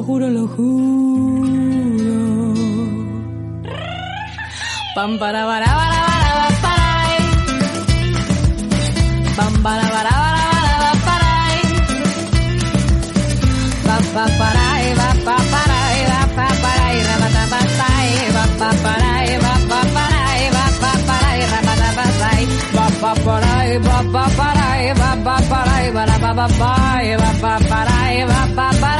lo 0.00 0.06
juro, 0.06 0.30
lo 0.30 0.48
juro. 0.48 1.50
Pam 4.94 5.18
para 5.18 5.44
para 5.44 5.66
para 5.66 6.00
para 6.16 6.48
para 6.62 6.88
Pam 9.36 9.54
para 9.62 9.86
para 9.94 10.12
para 10.22 10.42
para 10.80 10.94
para 11.06 11.30
Pa 13.86 13.96
pa 14.14 14.24
para 14.40 14.66
va 15.00 15.10
pa 15.26 15.36
para 15.52 15.80
va 16.10 16.20
pa 16.36 16.46
para 16.62 16.86
ra 17.06 17.14
pa 17.20 17.28
ta 17.36 17.44
pa 17.52 17.60
sai 17.76 18.10
va 18.36 18.44
pa 18.60 18.70
para 18.84 19.12
va 19.44 19.54
pa 19.70 19.80
para 19.96 20.22
va 20.56 20.66
pa 20.82 20.92
para 21.08 21.32
ra 21.52 21.60
pa 21.66 21.74
ta 21.80 21.88
pa 21.98 22.06
va 22.76 22.86
pa 23.02 23.12
para 23.26 23.54
va 23.86 23.98
pa 24.14 24.24
para 24.38 24.66
va 25.00 25.10
pa 25.26 25.36
para 25.50 25.76
va 25.96 26.04
pa 26.08 26.32
pa 26.38 26.48
pa 26.48 26.62
va 26.62 26.62
pa 26.62 26.74
para 26.80 27.18
va 27.22 27.30
pa 27.42 27.52
para 27.70 27.98
va 28.30 28.42
pa 28.56 28.68
para 28.80 28.99